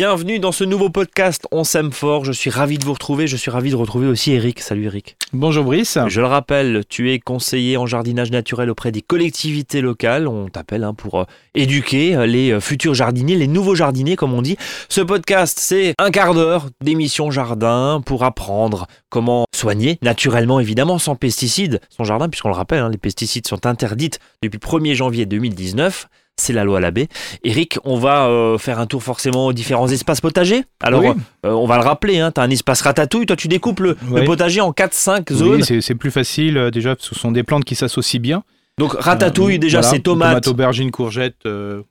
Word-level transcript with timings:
Bienvenue 0.00 0.38
dans 0.38 0.50
ce 0.50 0.64
nouveau 0.64 0.88
podcast 0.88 1.46
On 1.52 1.62
s'aime 1.62 1.92
fort. 1.92 2.24
Je 2.24 2.32
suis 2.32 2.48
ravi 2.48 2.78
de 2.78 2.86
vous 2.86 2.94
retrouver. 2.94 3.26
Je 3.26 3.36
suis 3.36 3.50
ravi 3.50 3.68
de 3.68 3.76
retrouver 3.76 4.06
aussi 4.06 4.32
Eric. 4.32 4.60
Salut 4.60 4.86
Eric. 4.86 5.18
Bonjour 5.34 5.62
Brice. 5.62 5.98
Je 6.08 6.22
le 6.22 6.26
rappelle, 6.26 6.84
tu 6.88 7.12
es 7.12 7.18
conseiller 7.18 7.76
en 7.76 7.84
jardinage 7.84 8.30
naturel 8.30 8.70
auprès 8.70 8.92
des 8.92 9.02
collectivités 9.02 9.82
locales. 9.82 10.26
On 10.26 10.48
t'appelle 10.48 10.84
hein, 10.84 10.94
pour 10.94 11.16
euh, 11.16 11.24
éduquer 11.54 12.16
euh, 12.16 12.24
les 12.24 12.50
euh, 12.50 12.60
futurs 12.60 12.94
jardiniers, 12.94 13.36
les 13.36 13.46
nouveaux 13.46 13.74
jardiniers 13.74 14.16
comme 14.16 14.32
on 14.32 14.40
dit. 14.40 14.56
Ce 14.88 15.02
podcast, 15.02 15.58
c'est 15.60 15.92
un 15.98 16.10
quart 16.10 16.32
d'heure 16.32 16.70
d'émission 16.82 17.30
jardin 17.30 18.00
pour 18.02 18.24
apprendre 18.24 18.86
comment 19.10 19.44
soigner 19.54 19.98
naturellement, 20.00 20.60
évidemment, 20.60 20.98
sans 20.98 21.14
pesticides, 21.14 21.78
son 21.90 22.04
jardin, 22.04 22.30
puisqu'on 22.30 22.48
le 22.48 22.54
rappelle, 22.54 22.80
hein, 22.80 22.88
les 22.88 22.96
pesticides 22.96 23.46
sont 23.46 23.66
interdites 23.66 24.18
depuis 24.42 24.58
le 24.62 24.66
1er 24.66 24.94
janvier 24.94 25.26
2019. 25.26 26.08
C'est 26.40 26.52
la 26.52 26.64
loi 26.64 26.78
à 26.78 26.80
la 26.80 26.90
baie. 26.90 27.08
Eric, 27.44 27.78
on 27.84 27.96
va 27.96 28.26
euh, 28.26 28.58
faire 28.58 28.78
un 28.78 28.86
tour 28.86 29.02
forcément 29.02 29.46
aux 29.46 29.52
différents 29.52 29.88
espaces 29.88 30.20
potagers. 30.20 30.64
Alors, 30.82 31.02
Oui. 31.02 31.08
euh, 31.46 31.50
on 31.50 31.66
va 31.66 31.76
le 31.76 31.82
rappeler, 31.84 32.18
hein, 32.20 32.32
tu 32.32 32.40
as 32.40 32.44
un 32.44 32.50
espace 32.50 32.80
ratatouille. 32.82 33.26
Toi, 33.26 33.36
tu 33.36 33.48
découpes 33.48 33.80
le, 33.80 33.96
le 34.10 34.20
Oui. 34.20 34.24
potager 34.24 34.60
en 34.60 34.72
4-5 34.72 35.26
Oui, 35.30 35.36
zones. 35.36 35.62
c'est 35.62 35.80
c'est 35.80 35.94
plus 35.94 36.10
facile 36.10 36.56
euh, 36.56 36.70
déjà, 36.70 36.96
ce 36.98 37.14
sont 37.14 37.30
des 37.32 37.42
plantes 37.42 37.64
qui 37.64 37.74
s'associent 37.74 38.20
bien. 38.20 38.42
Donc, 38.78 38.92
ratatouille, 38.94 39.58
déjà, 39.58 39.80
voilà, 39.80 39.94
c'est 39.94 40.00
tomates. 40.02 40.48
aubergines, 40.48 40.90
courgettes, 40.90 41.46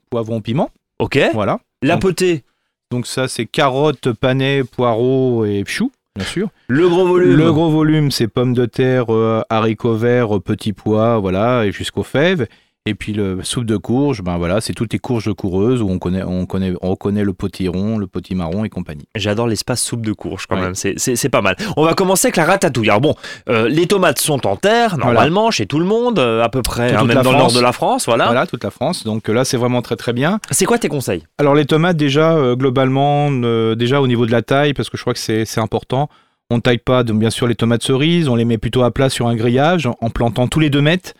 poivrons, 0.10 0.42
piment. 0.42 0.72
Ok. 0.98 1.20
Voilà. 1.34 1.60
La 1.84 1.94
Donc- 1.94 2.02
potée, 2.02 2.44
Donc 2.92 3.06
ça, 3.06 3.28
c'est 3.28 3.46
carottes, 3.46 4.12
panais, 4.14 4.64
poireaux 4.64 5.46
et 5.46 5.64
choux, 5.68 5.92
bien 6.16 6.26
sûr. 6.26 6.50
le 6.68 6.90
gros 6.90 7.06
volume. 7.06 7.36
Le 7.38 7.52
gros 7.54 7.70
volume, 7.70 8.10
c'est 8.10 8.28
pommes 8.28 8.56
de 8.56 8.66
terre, 8.66 9.14
euh, 9.14 9.44
haricots 9.52 9.94
verts, 9.96 10.42
petits 10.42 10.74
pois, 10.74 11.20
voilà, 11.20 11.66
et 11.66 11.72
jusqu'aux 11.72 12.02
fèves. 12.04 12.48
Et 12.86 12.96
puis 12.96 13.14
le 13.14 13.44
soupe 13.44 13.66
de 13.66 13.78
courge, 13.78 14.24
ben 14.24 14.38
voilà, 14.38 14.62
c'est 14.62 14.74
toutes 14.74 14.94
les 14.94 15.00
courges 15.00 15.32
coureuses 15.34 15.82
où 15.82 15.90
on 15.90 16.00
connaît, 16.00 16.24
on 16.24 16.46
connaît, 16.46 16.74
on 16.82 16.92
reconnaît 16.92 17.24
le 17.24 17.34
potiron, 17.34 17.98
le 17.98 18.08
potimarron 18.08 18.64
et 18.64 18.70
compagnie. 18.70 19.06
J'adore 19.16 19.48
l'espace 19.48 19.84
soupe 19.84 20.02
de 20.06 20.14
courge 20.14 20.48
quand 20.48 20.56
Ouais. 20.56 20.62
même, 20.62 20.76
c'est- 20.76 21.30
pas 21.30 21.42
mal. 21.42 21.56
On 21.78 21.84
va 21.86 21.94
commencer 21.94 22.28
avec 22.28 22.38
la 22.38 22.46
ratatouille. 22.46 22.90
Alors 22.90 23.02
bon, 23.02 23.16
euh, 23.50 23.68
les 23.70 23.86
tomates 23.86 24.20
sont 24.20 24.48
en 24.48 24.56
terre, 24.56 24.98
normalement, 24.98 25.52
chez 25.52 25.68
tout 25.68 25.78
le 25.78 25.86
monde, 25.86 26.18
euh, 26.18 26.42
à 26.42 26.50
peu 26.50 26.62
près, 26.64 26.96
hein, 26.96 27.04
même 27.04 27.22
dans 27.22 27.32
le 27.34 27.38
nord 27.38 27.52
de 27.54 27.60
la 27.60 27.74
France, 27.74 28.06
voilà. 28.08 28.26
Voilà, 28.26 28.48
toute 28.48 28.64
la 28.64 28.72
France. 28.72 29.04
Donc 29.04 29.30
euh, 29.30 29.34
là, 29.34 29.46
c'est 29.46 29.58
vraiment 29.58 29.82
très 29.84 29.98
très 29.98 30.14
bien. 30.14 30.40
C'est 30.50 30.66
quoi 30.66 30.80
tes 30.80 30.90
conseils? 30.90 31.24
Alors 31.38 31.54
les 31.56 31.66
tomates 31.66 31.98
déjà 31.98 32.32
euh, 32.32 32.56
globalement 32.56 33.30
euh, 33.32 33.76
déjà 33.76 34.02
au 34.02 34.08
niveau 34.08 34.26
de 34.26 34.32
la 34.32 34.42
taille 34.42 34.74
parce 34.74 34.90
que 34.90 34.98
je 34.98 35.04
crois 35.04 35.14
que 35.14 35.20
c'est 35.20 35.46
c'est 35.46 35.60
important. 35.60 36.10
On 36.50 36.56
ne 36.56 36.62
taille 36.62 36.80
pas 36.80 37.04
donc, 37.04 37.20
bien 37.20 37.30
sûr 37.30 37.46
les 37.46 37.54
tomates 37.56 37.84
cerises, 37.84 38.28
on 38.30 38.36
les 38.36 38.46
met 38.46 38.58
plutôt 38.58 38.82
à 38.82 38.90
plat 38.90 39.10
sur 39.10 39.28
un 39.28 39.36
grillage 39.36 39.86
en, 39.86 39.96
en 40.02 40.10
plantant 40.10 40.48
tous 40.48 40.60
les 40.60 40.72
deux 40.72 40.82
mètres. 40.82 41.14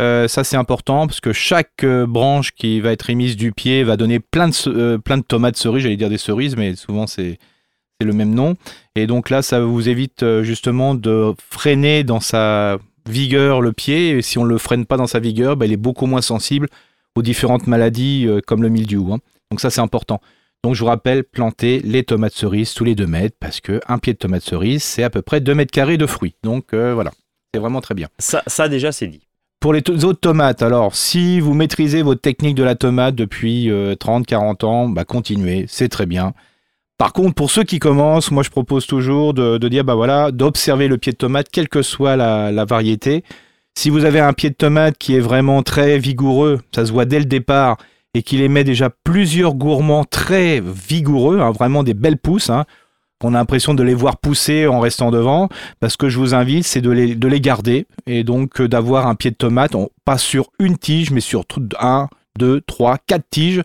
Euh, 0.00 0.28
ça 0.28 0.44
c'est 0.44 0.56
important 0.56 1.08
parce 1.08 1.20
que 1.20 1.32
chaque 1.32 1.82
euh, 1.82 2.06
branche 2.06 2.52
qui 2.52 2.80
va 2.80 2.92
être 2.92 3.10
émise 3.10 3.36
du 3.36 3.50
pied 3.52 3.82
va 3.82 3.96
donner 3.96 4.20
plein 4.20 4.48
de, 4.48 4.54
euh, 4.68 4.98
plein 4.98 5.18
de 5.18 5.24
tomates 5.24 5.56
cerises, 5.56 5.82
j'allais 5.82 5.96
dire 5.96 6.08
des 6.08 6.18
cerises 6.18 6.56
mais 6.56 6.76
souvent 6.76 7.08
c'est 7.08 7.38
le 8.00 8.12
même 8.12 8.32
nom. 8.32 8.54
Et 8.94 9.08
donc 9.08 9.28
là 9.28 9.42
ça 9.42 9.60
vous 9.60 9.88
évite 9.88 10.24
justement 10.42 10.94
de 10.94 11.34
freiner 11.50 12.04
dans 12.04 12.20
sa 12.20 12.78
vigueur 13.08 13.60
le 13.60 13.72
pied 13.72 14.10
et 14.10 14.22
si 14.22 14.38
on 14.38 14.44
ne 14.44 14.50
le 14.50 14.58
freine 14.58 14.86
pas 14.86 14.96
dans 14.96 15.08
sa 15.08 15.18
vigueur, 15.18 15.56
bah, 15.56 15.66
il 15.66 15.72
est 15.72 15.76
beaucoup 15.76 16.06
moins 16.06 16.22
sensible 16.22 16.68
aux 17.16 17.22
différentes 17.22 17.66
maladies 17.66 18.28
comme 18.46 18.62
le 18.62 18.68
mildiou. 18.68 19.12
hein. 19.12 19.18
Donc 19.50 19.60
ça 19.60 19.70
c'est 19.70 19.80
important. 19.80 20.20
Donc 20.62 20.74
je 20.74 20.80
vous 20.80 20.86
rappelle, 20.86 21.24
planter 21.24 21.80
les 21.80 22.04
tomates 22.04 22.34
cerises 22.34 22.72
tous 22.72 22.84
les 22.84 22.94
2 22.94 23.06
mètres 23.06 23.36
parce 23.40 23.60
que 23.60 23.80
un 23.88 23.98
pied 23.98 24.12
de 24.12 24.18
tomate 24.18 24.42
cerise 24.42 24.84
c'est 24.84 25.02
à 25.02 25.10
peu 25.10 25.22
près 25.22 25.40
2 25.40 25.54
mètres 25.56 25.72
carrés 25.72 25.98
de 25.98 26.06
fruits. 26.06 26.36
Donc 26.44 26.72
voilà, 26.72 27.10
c'est 27.52 27.60
vraiment 27.60 27.80
très 27.80 27.94
bien. 27.96 28.08
ça 28.20 28.68
déjà 28.68 28.92
c'est 28.92 29.08
dit. 29.08 29.27
Pour 29.60 29.72
les 29.72 29.82
autres 30.04 30.20
tomates, 30.20 30.62
alors 30.62 30.94
si 30.94 31.40
vous 31.40 31.52
maîtrisez 31.52 32.02
votre 32.02 32.20
technique 32.20 32.54
de 32.54 32.62
la 32.62 32.76
tomate 32.76 33.16
depuis 33.16 33.68
30-40 33.68 34.64
ans, 34.64 34.88
bah 34.88 35.04
continuez, 35.04 35.66
c'est 35.68 35.88
très 35.88 36.06
bien. 36.06 36.32
Par 36.96 37.12
contre, 37.12 37.34
pour 37.34 37.50
ceux 37.50 37.64
qui 37.64 37.80
commencent, 37.80 38.30
moi 38.30 38.44
je 38.44 38.50
propose 38.50 38.86
toujours 38.86 39.34
de, 39.34 39.58
de 39.58 39.68
dire 39.68 39.84
bah 39.84 39.96
voilà, 39.96 40.30
d'observer 40.30 40.86
le 40.86 40.96
pied 40.96 41.12
de 41.12 41.16
tomate, 41.16 41.48
quelle 41.50 41.68
que 41.68 41.82
soit 41.82 42.14
la, 42.16 42.52
la 42.52 42.64
variété. 42.64 43.24
Si 43.76 43.90
vous 43.90 44.04
avez 44.04 44.20
un 44.20 44.32
pied 44.32 44.50
de 44.50 44.54
tomate 44.54 44.96
qui 44.96 45.14
est 45.14 45.20
vraiment 45.20 45.62
très 45.62 45.98
vigoureux, 45.98 46.60
ça 46.72 46.86
se 46.86 46.92
voit 46.92 47.04
dès 47.04 47.18
le 47.18 47.24
départ, 47.24 47.78
et 48.14 48.22
qu'il 48.22 48.40
émet 48.40 48.64
déjà 48.64 48.90
plusieurs 48.90 49.54
gourmands 49.54 50.04
très 50.04 50.60
vigoureux, 50.60 51.40
hein, 51.40 51.50
vraiment 51.50 51.82
des 51.82 51.94
belles 51.94 52.18
pousses, 52.18 52.50
hein, 52.50 52.64
qu'on 53.20 53.34
a 53.34 53.38
l'impression 53.38 53.74
de 53.74 53.82
les 53.82 53.94
voir 53.94 54.16
pousser 54.18 54.66
en 54.66 54.80
restant 54.80 55.10
devant, 55.10 55.48
parce 55.80 55.96
que 55.96 56.08
je 56.08 56.18
vous 56.18 56.34
invite, 56.34 56.64
c'est 56.64 56.80
de 56.80 56.90
les, 56.90 57.14
de 57.14 57.28
les 57.28 57.40
garder, 57.40 57.86
et 58.06 58.22
donc 58.24 58.60
euh, 58.60 58.68
d'avoir 58.68 59.06
un 59.06 59.14
pied 59.14 59.30
de 59.30 59.36
tomate, 59.36 59.74
on- 59.74 59.90
pas 60.04 60.18
sur 60.18 60.50
une 60.60 60.78
tige, 60.78 61.10
mais 61.10 61.20
sur 61.20 61.44
1, 61.80 62.08
2, 62.38 62.60
3, 62.60 62.98
4 63.06 63.24
tiges, 63.30 63.62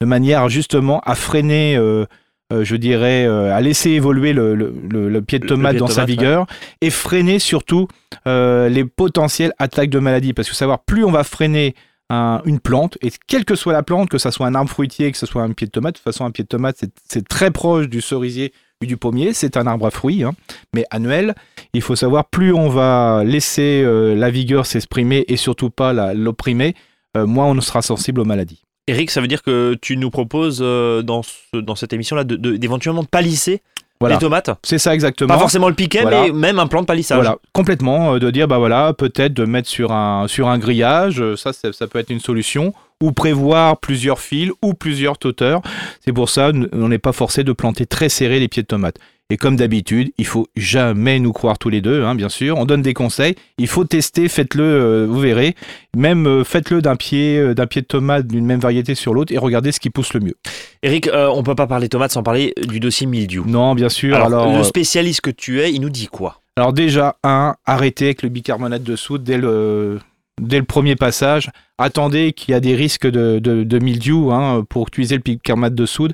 de 0.00 0.06
manière 0.06 0.48
justement 0.48 1.00
à 1.04 1.14
freiner, 1.14 1.76
euh, 1.76 2.06
euh, 2.52 2.64
je 2.64 2.76
dirais, 2.76 3.26
euh, 3.26 3.54
à 3.54 3.60
laisser 3.60 3.90
évoluer 3.90 4.32
le, 4.32 4.54
le- 4.54 4.74
le- 4.90 5.08
le 5.08 5.22
pied 5.22 5.38
de 5.38 5.46
tomate 5.46 5.74
de 5.74 5.78
dans 5.80 5.86
sa 5.86 6.02
ouais. 6.02 6.06
vigueur, 6.06 6.46
et 6.80 6.90
freiner 6.90 7.38
surtout 7.38 7.88
euh, 8.26 8.68
les 8.68 8.84
potentielles 8.84 9.52
attaques 9.58 9.90
de 9.90 9.98
maladies. 9.98 10.32
Parce 10.32 10.48
que 10.48 10.54
savoir, 10.54 10.80
plus 10.84 11.04
on 11.04 11.10
va 11.10 11.24
freiner 11.24 11.74
un- 12.10 12.40
une 12.44 12.60
plante, 12.60 12.96
et 13.02 13.10
quelle 13.26 13.44
que 13.44 13.54
soit 13.54 13.72
la 13.72 13.82
plante, 13.82 14.08
que 14.08 14.18
ce 14.18 14.30
soit 14.30 14.46
un 14.46 14.54
arbre 14.54 14.70
fruitier, 14.70 15.10
que 15.12 15.18
ce 15.18 15.26
soit 15.26 15.42
un 15.42 15.52
pied 15.52 15.66
de 15.66 15.72
tomate, 15.72 15.94
de 15.94 15.98
toute 15.98 16.04
façon, 16.04 16.24
un 16.26 16.30
pied 16.30 16.44
de 16.44 16.48
tomate, 16.48 16.76
c'est- 17.08 17.26
très 17.28 17.50
proche 17.50 17.88
du 17.88 18.00
cerisier 18.02 18.52
du 18.82 18.96
pommier, 18.96 19.32
c'est 19.32 19.56
un 19.56 19.66
arbre 19.66 19.86
à 19.86 19.90
fruits, 19.90 20.24
hein, 20.24 20.32
mais 20.74 20.84
annuel. 20.90 21.34
Il 21.72 21.80
faut 21.82 21.96
savoir, 21.96 22.26
plus 22.26 22.52
on 22.52 22.68
va 22.68 23.22
laisser 23.24 23.82
euh, 23.84 24.14
la 24.14 24.30
vigueur 24.30 24.66
s'exprimer 24.66 25.24
et 25.28 25.36
surtout 25.36 25.70
pas 25.70 26.12
l'opprimer, 26.14 26.74
euh, 27.16 27.26
moins 27.26 27.46
on 27.46 27.60
sera 27.60 27.82
sensible 27.82 28.20
aux 28.20 28.24
maladies. 28.24 28.62
Eric, 28.86 29.10
ça 29.10 29.20
veut 29.22 29.28
dire 29.28 29.42
que 29.42 29.74
tu 29.80 29.96
nous 29.96 30.10
proposes 30.10 30.58
euh, 30.62 31.00
dans, 31.02 31.22
ce- 31.22 31.56
dans 31.56 31.74
cette 31.74 31.92
émission-là 31.94 32.24
de- 32.24 32.36
de- 32.36 32.56
d'éventuellement 32.56 33.02
de, 33.02 33.06
palisser 33.08 33.62
Voilà. 34.00 34.16
les 34.16 34.20
tomates 34.20 34.50
C'est 34.62 34.76
ça 34.78 34.92
exactement. 34.92 35.28
Pas 35.32 35.38
forcément 35.40 35.68
le 35.70 35.74
piquet, 35.74 36.02
Voilà. 36.02 36.24
mais 36.24 36.32
même 36.32 36.58
un 36.58 36.66
plan 36.66 36.82
de 36.82 36.86
palissage. 36.86 37.16
Voilà, 37.16 37.38
complètement, 37.54 38.18
de 38.18 38.30
dire, 38.30 38.46
bah 38.48 38.58
voilà, 38.58 38.92
peut-être 38.92 39.32
de 39.32 39.46
mettre 39.46 39.68
sur 39.70 39.92
un, 39.92 40.28
sur 40.28 40.48
un 40.48 40.58
grillage, 40.58 41.22
ça, 41.36 41.54
ça, 41.54 41.72
ça 41.72 41.86
peut 41.86 41.98
être 41.98 42.10
une 42.10 42.20
solution, 42.20 42.74
ou 43.02 43.12
prévoir 43.12 43.78
plusieurs 43.78 44.20
fils 44.20 44.50
ou 44.62 44.74
plusieurs 44.74 45.18
tauteurs. 45.18 45.62
C'est 46.04 46.12
pour 46.12 46.28
ça, 46.28 46.52
on 46.72 46.88
n'est 46.88 46.98
pas 46.98 47.12
forcé 47.12 47.44
de 47.44 47.52
planter 47.52 47.86
très 47.86 48.08
serré 48.08 48.40
les 48.40 48.48
pieds 48.48 48.62
de 48.62 48.68
tomates. 48.68 48.98
Et 49.30 49.38
comme 49.38 49.56
d'habitude, 49.56 50.12
il 50.18 50.26
faut 50.26 50.46
jamais 50.54 51.18
nous 51.18 51.32
croire 51.32 51.58
tous 51.58 51.70
les 51.70 51.80
deux, 51.80 52.04
hein, 52.04 52.14
bien 52.14 52.28
sûr. 52.28 52.58
On 52.58 52.66
donne 52.66 52.82
des 52.82 52.92
conseils. 52.92 53.36
Il 53.56 53.68
faut 53.68 53.84
tester, 53.84 54.28
faites-le, 54.28 54.62
euh, 54.62 55.06
vous 55.08 55.18
verrez. 55.18 55.54
Même 55.96 56.26
euh, 56.26 56.44
faites-le 56.44 56.82
d'un 56.82 56.94
pied, 56.94 57.38
euh, 57.38 57.54
d'un 57.54 57.66
pied 57.66 57.80
de 57.80 57.86
tomate 57.86 58.26
d'une 58.26 58.44
même 58.44 58.60
variété 58.60 58.94
sur 58.94 59.14
l'autre 59.14 59.32
et 59.32 59.38
regardez 59.38 59.72
ce 59.72 59.80
qui 59.80 59.88
pousse 59.88 60.12
le 60.12 60.20
mieux. 60.20 60.36
Eric, 60.82 61.08
on 61.12 61.42
peut 61.42 61.54
pas 61.54 61.66
parler 61.66 61.88
tomates 61.88 62.12
sans 62.12 62.22
parler 62.22 62.52
du 62.68 62.80
dossier 62.80 63.06
mildiou. 63.06 63.44
Non, 63.46 63.74
bien 63.74 63.88
sûr. 63.88 64.14
Alors, 64.14 64.26
Alors, 64.26 64.58
le 64.58 64.62
spécialiste 64.62 65.22
que 65.22 65.30
tu 65.30 65.62
es, 65.62 65.72
il 65.72 65.80
nous 65.80 65.90
dit 65.90 66.08
quoi? 66.08 66.42
Alors 66.56 66.74
déjà, 66.74 67.16
un, 67.24 67.56
arrêtez 67.64 68.04
avec 68.04 68.22
le 68.22 68.28
bicarbonate 68.28 68.82
de 68.82 68.94
soude 68.94 69.24
dès 69.24 69.38
le, 69.38 70.00
dès 70.40 70.58
le 70.58 70.64
premier 70.64 70.96
passage. 70.96 71.50
Attendez 71.76 72.32
qu'il 72.32 72.52
y 72.52 72.54
a 72.54 72.60
des 72.60 72.76
risques 72.76 73.06
de, 73.08 73.40
de, 73.40 73.64
de 73.64 73.78
mildiou 73.80 74.30
hein, 74.30 74.64
pour 74.68 74.86
utiliser 74.86 75.16
le 75.16 75.22
bicarbonate 75.22 75.74
de 75.74 75.86
soude, 75.86 76.12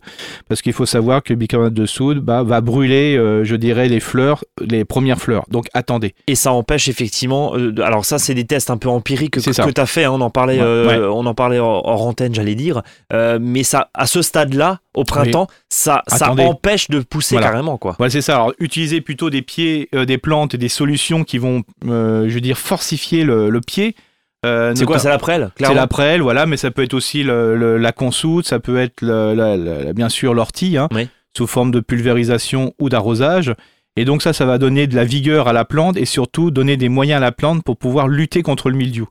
parce 0.48 0.62
qu'il 0.62 0.72
faut 0.72 0.86
savoir 0.86 1.22
que 1.22 1.34
le 1.34 1.36
bicarbonate 1.36 1.74
de 1.74 1.84
soude 1.84 2.20
bah, 2.20 2.42
va 2.42 2.62
brûler, 2.62 3.14
euh, 3.18 3.44
je 3.44 3.56
dirais, 3.56 3.86
les 3.88 4.00
fleurs, 4.00 4.42
les 4.66 4.86
premières 4.86 5.18
fleurs. 5.20 5.44
Donc 5.50 5.66
attendez. 5.74 6.14
Et 6.26 6.34
ça 6.34 6.52
empêche 6.52 6.88
effectivement. 6.88 7.54
euh, 7.56 7.74
alors 7.82 8.06
ça, 8.06 8.18
c'est 8.18 8.32
des 8.32 8.46
tests 8.46 8.70
un 8.70 8.78
peu 8.78 8.88
empiriques 8.88 9.32
que, 9.34 9.40
que 9.40 9.70
tu 9.70 9.80
as 9.80 9.86
fait. 9.86 10.04
hein, 10.04 10.12
on 10.12 10.22
en 10.22 10.30
parlait, 10.30 10.56
Ouais, 10.58 10.64
euh, 10.64 10.86
ouais. 10.86 11.08
on 11.14 11.26
en 11.26 11.34
parlait 11.34 11.58
hors, 11.58 12.06
antenne, 12.06 12.34
j'allais 12.34 12.54
dire. 12.54 12.80
Mais 13.12 13.62
ça, 13.62 13.90
à 13.92 14.06
ce 14.06 14.22
stade-là, 14.22 14.80
au 14.94 15.04
printemps, 15.04 15.46
ça, 15.68 16.02
ça 16.08 16.32
empêche 16.32 16.88
de 16.88 17.00
pousser 17.00 17.34
Voilà. 17.34 17.48
carrément, 17.50 17.76
quoi. 17.76 17.96
Voilà, 17.98 18.10
c'est 18.10 18.22
ça. 18.22 18.36
Alors 18.36 18.54
utilisez 18.60 19.02
plutôt 19.02 19.28
des 19.28 19.42
pieds, 19.42 19.90
des 19.92 20.16
plantes 20.18 20.54
et 20.54 20.58
des 20.58 20.70
solutions 20.70 21.22
qui 21.22 21.36
vont, 21.36 21.64
je 21.84 22.28
veux 22.32 22.40
dire, 22.40 22.56
forcifier 22.56 23.24
le, 23.24 23.50
le 23.50 23.60
pied. 23.60 23.94
Euh, 24.46 24.72
C'est 24.74 24.84
quoi, 24.86 24.98
c'est 24.98 25.08
la 25.08 25.18
prêle 25.18 25.48
C'est 25.50 25.56
clairement 25.58 25.76
la 25.76 25.86
prêle, 25.86 26.22
voilà, 26.22 26.46
mais 26.46 26.56
ça 26.56 26.70
peut 26.70 26.82
être 26.82 26.94
aussi 26.94 27.22
le- 27.22 27.56
le- 27.56 27.76
la 27.76 27.92
consoude, 27.92 28.46
ça 28.46 28.58
peut 28.58 28.78
être 28.78 29.02
le- 29.02 29.34
la- 29.34 29.56
la- 29.56 29.92
bien 29.92 30.08
sûr 30.08 30.32
l'ortie, 30.32 30.78
hein, 30.78 30.88
Oui. 30.92 31.08
sous 31.36 31.46
forme 31.46 31.70
de 31.70 31.80
pulvérisation 31.80 32.72
ou 32.80 32.88
d'arrosage. 32.88 33.54
Et 33.96 34.04
donc 34.06 34.22
ça, 34.22 34.32
ça 34.32 34.46
va 34.46 34.56
donner 34.56 34.86
de 34.86 34.96
la 34.96 35.04
vigueur 35.04 35.46
à 35.48 35.52
la 35.52 35.64
plante 35.66 35.96
et 35.98 36.06
surtout 36.06 36.50
donner 36.50 36.76
des 36.78 36.88
moyens 36.88 37.18
à 37.18 37.20
la 37.20 37.32
plante 37.32 37.62
pour 37.64 37.76
pouvoir 37.76 38.08
lutter 38.08 38.42
contre 38.42 38.70
le 38.70 38.76
mildiou. 38.76 39.08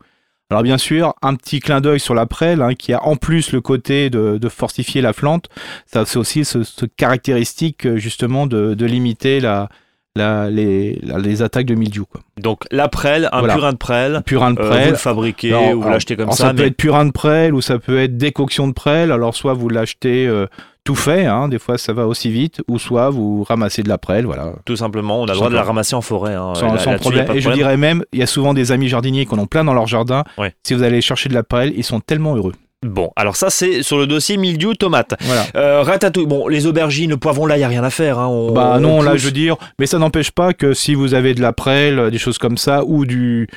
Alors 0.49 0.63
bien 0.63 0.79
sûr, 0.79 1.13
un 1.21 1.35
petit 1.35 1.59
clin 1.59 1.79
d'œil 1.79 1.99
sur 1.99 2.15
la 2.15 2.25
prêle, 2.25 2.63
hein, 2.63 2.73
qui 2.73 2.91
a 2.93 3.03
en 3.03 3.15
plus 3.15 3.51
le 3.51 3.61
côté 3.61 4.09
de, 4.09 4.39
de 4.39 4.49
fortifier 4.49 4.99
la 5.01 5.13
plante. 5.13 5.45
Ça 5.85 6.05
c'est 6.07 6.17
aussi 6.17 6.43
ce, 6.43 6.63
ce 6.63 6.85
caractéristique 6.87 7.85
euh, 7.85 7.97
justement 7.97 8.47
de, 8.47 8.73
de 8.73 8.85
limiter 8.87 9.41
la, 9.41 9.69
la, 10.15 10.49
les, 10.49 10.99
la- 11.03 11.17
les 11.19 11.41
attaques 11.41 11.65
de 11.65 11.75
mildiou. 11.75 12.05
Quoi. 12.05 12.21
Donc 12.41 12.63
la 12.71 12.87
prêle, 12.89 13.29
un 13.31 13.39
Voilà. 13.39 13.53
purin 13.55 13.71
de 13.73 13.77
prêle, 13.77 14.21
Purin 14.25 14.51
de 14.51 14.59
euh, 14.59 14.63
vous 14.63 14.69
prêle. 14.69 14.89
le 14.91 14.95
fabriquez 14.95 15.49
Alors, 15.53 15.71
ou 15.77 15.81
vous 15.81 15.89
l'achetez 15.89 16.15
comme 16.15 16.25
alors 16.25 16.35
ça, 16.35 16.49
peut 16.53 16.61
mais 16.63 16.67
être 16.67 16.77
purin 16.77 17.05
de 17.05 17.11
prêle 17.11 17.53
ou 17.53 17.61
ça 17.61 17.79
peut 17.79 17.99
être 17.99 18.17
décoction 18.17 18.67
de 18.67 18.73
prêle. 18.73 19.11
Alors 19.11 19.35
soit 19.35 19.53
vous 19.53 19.69
l'achetez 19.69 20.27
euh, 20.27 20.47
tout 20.83 20.95
fait, 20.95 21.25
hein, 21.25 21.47
des 21.47 21.59
fois 21.59 21.77
ça 21.77 21.93
va 21.93 22.07
aussi 22.07 22.31
vite, 22.31 22.61
ou 22.67 22.79
soit 22.79 23.09
vous 23.11 23.43
ramassez 23.43 23.83
de 23.83 23.89
la 23.89 23.99
prêle, 23.99 24.25
voilà, 24.25 24.53
tout 24.65 24.75
simplement, 24.75 25.21
on 25.21 25.25
a 25.25 25.31
le 25.33 25.35
droit 25.35 25.49
de 25.49 25.53
la 25.55 25.61
ramasser 25.63 25.95
en 25.95 26.01
forêt. 26.01 26.33
hein. 26.33 26.53
sans, 26.55 26.67
problème. 26.97 27.25
Et 27.25 27.35
je 27.35 27.41
problème. 27.41 27.53
dirais 27.53 27.77
même, 27.77 28.03
il 28.11 28.19
y 28.19 28.23
a 28.23 28.27
souvent 28.27 28.55
des 28.55 28.71
amis 28.71 28.87
jardiniers 28.87 29.25
qui 29.27 29.33
en 29.35 29.39
ont 29.39 29.45
plein 29.45 29.63
dans 29.63 29.73
leur 29.75 29.85
jardin. 29.85 30.23
Ouais. 30.39 30.53
Si 30.63 30.73
vous 30.73 30.81
allez 30.81 31.01
chercher 31.01 31.29
de 31.29 31.35
la 31.35 31.43
prêle, 31.43 31.73
ils 31.75 31.83
sont 31.83 31.99
tellement 31.99 32.35
heureux. 32.35 32.53
Bon, 32.85 33.11
alors 33.17 33.35
ça 33.35 33.49
c'est 33.49 33.83
sur 33.83 33.97
le 33.97 34.07
dossier 34.07 34.37
mildiou 34.37 34.73
tomate. 34.73 35.13
Voilà. 35.21 35.45
Euh, 35.55 35.81
ratatouille, 35.81 36.25
bon, 36.27 36.47
les 36.47 36.65
aubergines, 36.65 37.09
le 37.09 37.17
poivron, 37.17 37.45
là, 37.45 37.55
il 37.57 37.59
n'y 37.59 37.65
a 37.65 37.67
rien 37.67 37.83
à 37.83 37.89
faire. 37.89 38.19
Hein. 38.19 38.27
On- 38.27 38.53
Bah 38.53 38.75
on 38.77 38.79
non, 38.79 39.01
là 39.01 39.17
je 39.17 39.25
veux 39.25 39.31
dire, 39.31 39.57
mais 39.79 39.85
ça 39.85 39.99
n'empêche 39.99 40.31
pas 40.31 40.53
que 40.53 40.73
si 40.73 40.93
vous 40.95 41.13
avez 41.13 41.33
de 41.33 41.41
la 41.41 41.51
prêle, 41.51 41.99
euh, 41.99 42.09
des 42.09 42.17
choses 42.17 42.37
comme 42.37 42.57
ça, 42.57 42.83
ou 42.85 43.05
du 43.05 43.47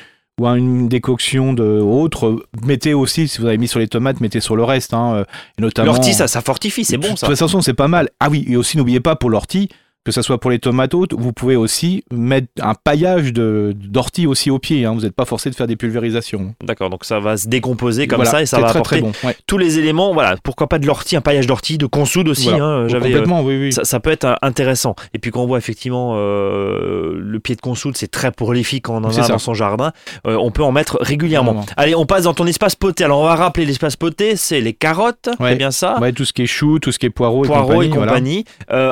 ou 0.41 0.47
une 0.47 0.89
décoction 0.89 1.53
de 1.53 1.63
autre, 1.63 2.43
mettez 2.65 2.93
aussi, 2.95 3.27
si 3.27 3.39
vous 3.39 3.45
avez 3.47 3.59
mis 3.59 3.67
sur 3.67 3.79
les 3.79 3.87
tomates, 3.87 4.19
mettez 4.19 4.39
sur 4.39 4.55
le 4.55 4.63
reste, 4.63 4.93
hein, 4.95 5.13
euh, 5.17 5.23
et 5.59 5.61
notamment. 5.61 5.93
L'ortie, 5.93 6.13
ça, 6.15 6.27
ça 6.27 6.41
fortifie, 6.41 6.83
c'est 6.83 6.97
bon 6.97 7.15
ça. 7.15 7.27
De 7.27 7.31
toute 7.31 7.39
façon, 7.39 7.61
c'est 7.61 7.75
pas 7.75 7.87
mal. 7.87 8.09
Ah 8.19 8.29
oui, 8.31 8.43
et 8.49 8.57
aussi 8.57 8.77
n'oubliez 8.77 8.99
pas 8.99 9.15
pour 9.15 9.29
l'ortie, 9.29 9.69
que 10.05 10.11
ça 10.11 10.21
soit 10.21 10.37
pour 10.39 10.51
les 10.51 10.59
tomates 10.59 10.93
hautes, 10.93 11.13
vous 11.17 11.31
pouvez 11.33 11.55
aussi 11.55 12.03
mettre 12.11 12.47
un 12.61 12.73
paillage 12.75 13.31
d'ortie 13.33 14.27
aussi 14.27 14.49
au 14.51 14.59
pied. 14.59 14.85
hein. 14.85 14.93
Vous 14.93 15.01
n'êtes 15.01 15.15
pas 15.15 15.25
forcé 15.25 15.49
de 15.49 15.55
faire 15.55 15.67
des 15.67 15.75
pulvérisations. 15.75 16.53
D'accord, 16.63 16.89
donc 16.89 17.05
ça 17.05 17.19
va 17.19 17.37
se 17.37 17.47
décomposer 17.47 18.07
comme 18.07 18.17
Voilà, 18.17 18.31
ça 18.31 18.41
et 18.41 18.45
ça 18.45 18.57
va 18.59 18.63
très 18.67 18.79
apporter 18.79 18.97
très 18.97 19.01
bon. 19.01 19.11
Ouais. 19.23 19.35
tous 19.47 19.57
les 19.57 19.79
éléments. 19.79 20.13
Voilà, 20.13 20.35
pourquoi 20.43 20.67
pas 20.67 20.79
de 20.79 20.85
l'ortie, 20.87 21.15
un 21.15 21.21
paillage 21.21 21.47
d'ortie, 21.47 21.77
de 21.77 21.85
consoude 21.85 22.27
aussi. 22.27 22.49
Voilà. 22.49 22.63
hein, 22.65 22.87
J'avais. 22.87 23.05
euh, 23.05 23.11
Complètement, 23.13 23.41
oui, 23.43 23.57
oui. 23.57 23.73
Ça, 23.73 23.85
ça 23.85 23.99
peut 23.99 24.11
être 24.11 24.25
euh, 24.25 24.35
intéressant. 24.41 24.95
Et 25.13 25.19
puis 25.19 25.31
quand 25.31 25.41
on 25.41 25.47
voit 25.47 25.57
effectivement 25.57 26.13
euh, 26.15 27.13
le 27.17 27.39
pied 27.39 27.55
de 27.55 27.61
consoude, 27.61 27.95
c'est 27.97 28.11
très 28.11 28.31
prolifique 28.31 28.83
quand 28.85 28.95
on 28.95 29.05
en 29.05 29.09
a 29.09 29.13
ça. 29.13 29.27
dans 29.27 29.37
son 29.39 29.53
jardin. 29.53 29.91
Euh, 30.27 30.35
on 30.39 30.51
peut 30.51 30.63
en 30.63 30.71
mettre 30.71 30.97
régulièrement. 31.01 31.65
Allez, 31.77 31.95
on 31.95 32.05
passe 32.05 32.23
dans 32.23 32.33
ton 32.33 32.45
espace 32.45 32.75
poté. 32.75 33.03
Alors 33.03 33.19
on 33.19 33.25
va 33.25 33.35
rappeler 33.35 33.65
l'espace 33.65 33.95
poté, 33.95 34.35
c'est 34.35 34.61
les 34.61 34.73
carottes, 34.73 35.29
Ouais. 35.39 35.51
c'est 35.51 35.55
bien 35.55 35.71
ça 35.71 35.99
Ouais, 35.99 36.11
tout 36.11 36.25
ce 36.25 36.33
qui 36.33 36.43
est 36.43 36.47
chou, 36.47 36.79
tout 36.79 36.91
ce 36.91 36.99
qui 36.99 37.05
est 37.05 37.09
poireau, 37.09 37.43
Poireaux 37.43 37.81
et 37.81 37.85
et 37.85 37.89
compagnie. 37.89 37.95
voilà. 37.95 38.11
compagnie. 38.11 38.45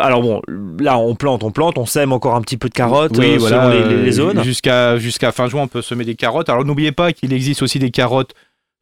Alors 0.06 0.22
bon, 0.22 0.42
là 0.80 0.98
on 1.06 1.15
plante, 1.15 1.44
on 1.44 1.51
plante, 1.51 1.77
on 1.77 1.86
sème 1.86 2.12
encore 2.13 2.36
un 2.36 2.42
petit 2.42 2.57
peu 2.57 2.69
de 2.69 2.74
carottes 2.74 3.18
Oui, 3.18 3.33
euh, 3.33 3.38
voilà, 3.38 3.71
selon 3.71 3.88
les, 3.89 4.07
euh, 4.09 4.12
zones. 4.12 4.44
Jusqu'à 4.44 4.98
jusqu'à 4.98 5.31
fin 5.31 5.48
juin, 5.48 5.63
on 5.63 5.68
peut 5.68 5.81
semer 5.81 6.06
des 6.06 6.15
carottes. 6.15 6.50
Alors 6.50 6.65
n'oubliez 6.65 6.92
pas 6.92 7.12
qu'il 7.13 7.33
existe 7.33 7.62
aussi 7.62 7.80
des 7.80 7.92
carottes 7.92 8.33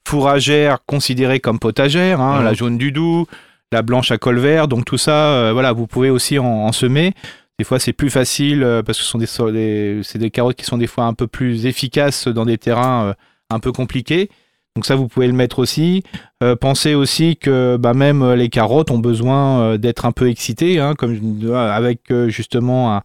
fourragères 0.08 0.80
considérées 0.86 1.40
comme 1.40 1.60
potagères, 1.60 2.20
hein, 2.22 2.40
Mhm. 2.40 2.46
la 2.46 2.54
jaune 2.54 2.78
du 2.78 2.92
doux, 2.92 3.26
la 3.72 3.82
blanche 3.82 4.12
à 4.12 4.18
col 4.18 4.40
vert. 4.40 4.68
Donc 4.68 4.86
tout 4.86 4.98
ça, 4.98 5.12
euh, 5.34 5.54
voilà, 5.54 5.72
vous 5.74 5.88
pouvez 5.88 6.10
aussi 6.10 6.40
en, 6.40 6.46
en 6.46 6.72
semer. 6.72 7.14
Des 7.60 7.66
fois, 7.66 7.78
c'est 7.80 7.94
plus 7.94 8.10
facile 8.10 8.64
euh, 8.64 8.82
parce 8.82 8.98
que 8.98 9.04
ce 9.04 9.10
sont 9.10 9.18
des, 9.18 9.52
des- 9.52 10.00
c'est 10.04 10.18
des 10.18 10.32
carottes 10.32 10.56
qui 10.56 10.66
sont 10.66 10.78
des 10.78 10.88
fois 10.88 11.04
un 11.06 11.14
peu 11.14 11.28
plus 11.28 11.66
efficaces 11.66 12.28
dans 12.28 12.46
des 12.46 12.58
terrains 12.58 13.14
un 13.52 13.60
peu 13.60 13.72
compliqués. 13.72 14.30
Donc 14.76 14.86
ça, 14.86 14.96
vous 14.96 15.08
pouvez 15.08 15.28
le 15.28 15.34
mettre 15.34 15.60
aussi. 15.60 16.04
Euh, 16.44 16.56
pensez 16.56 16.94
aussi 16.96 17.36
que 17.38 17.76
bah, 17.78 17.94
même 17.94 18.22
euh, 18.22 18.36
les 18.36 18.50
carottes 18.50 18.92
ont 18.92 19.00
besoin 19.00 19.60
euh, 19.62 19.78
d'être 19.78 20.06
un 20.06 20.12
peu 20.12 20.30
excitées, 20.30 20.80
hein, 20.80 20.94
comme 20.96 21.18
avec 21.56 22.02
justement 22.28 22.96
un- 22.96 23.02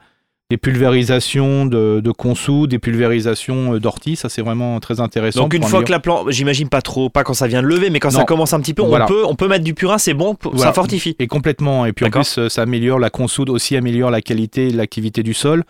des 0.51 0.59
pulvérisations 0.59 1.65
de, 1.67 2.01
de 2.05 2.11
consou, 2.13 2.67
des 2.67 2.79
pulvérisations 2.79 3.79
d'ortie. 3.79 4.15
Ça, 4.15 4.29
c'est 4.29 4.43
vraiment 4.43 4.79
très 4.79 5.01
intéressant. 5.01 5.41
Donc 5.41 5.55
une 5.55 5.63
fois 5.63 5.83
que 5.83 5.91
la 5.91 6.01
plante, 6.01 6.31
j'imagine 6.31 6.69
pas 6.69 6.83
trop, 6.83 7.09
pas 7.09 7.25
quand 7.25 7.33
ça 7.35 7.47
vient 7.47 7.63
de 7.63 7.67
lever, 7.67 7.89
mais 7.91 7.99
quand 7.99 8.11
ça 8.11 8.25
commence 8.25 8.53
un 8.53 8.61
petit 8.61 8.75
peu, 8.75 8.83
Voilà. 8.83 9.07
on 9.07 9.09
peut, 9.09 9.25
on 9.27 9.35
peut 9.35 9.49
mettre 9.49 9.65
du 9.65 9.75
purin, 9.75 9.97
c'est 9.99 10.15
bon, 10.15 10.37
ça 10.57 10.73
fortifie. 10.75 11.17
Et 11.19 11.27
complètement. 11.27 11.87
Et 11.87 11.93
puis 11.93 12.05
en 12.05 12.11
plus, 12.11 12.49
ça 12.49 12.63
améliore 12.63 12.99
la 12.99 13.11
consoude 13.11 13.49
aussi, 13.49 13.75
améliore 13.77 14.11
la 14.11 14.21
qualité 14.21 14.71
l'activité 14.71 15.23
du 15.23 15.33
sol. 15.35 15.65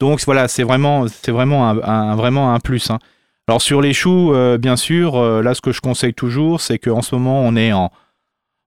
Donc 0.00 0.20
voilà, 0.24 0.48
c'est 0.48 0.64
vraiment, 0.64 1.04
c'est 1.06 1.30
vraiment 1.30 1.68
un, 1.68 1.80
un- 1.82 2.16
vraiment 2.16 2.52
un 2.54 2.60
plus. 2.60 2.90
hein. 2.90 2.98
Alors 3.46 3.60
sur 3.60 3.82
les 3.82 3.92
choux, 3.92 4.32
euh, 4.32 4.56
bien 4.56 4.76
sûr, 4.76 5.16
euh, 5.16 5.42
là 5.42 5.54
ce 5.54 5.60
que 5.60 5.70
je 5.72 5.82
conseille 5.82 6.14
toujours, 6.14 6.62
c'est 6.62 6.78
qu'en 6.78 7.02
ce 7.02 7.14
moment 7.14 7.42
on 7.42 7.56
est 7.56 7.74
en, 7.74 7.92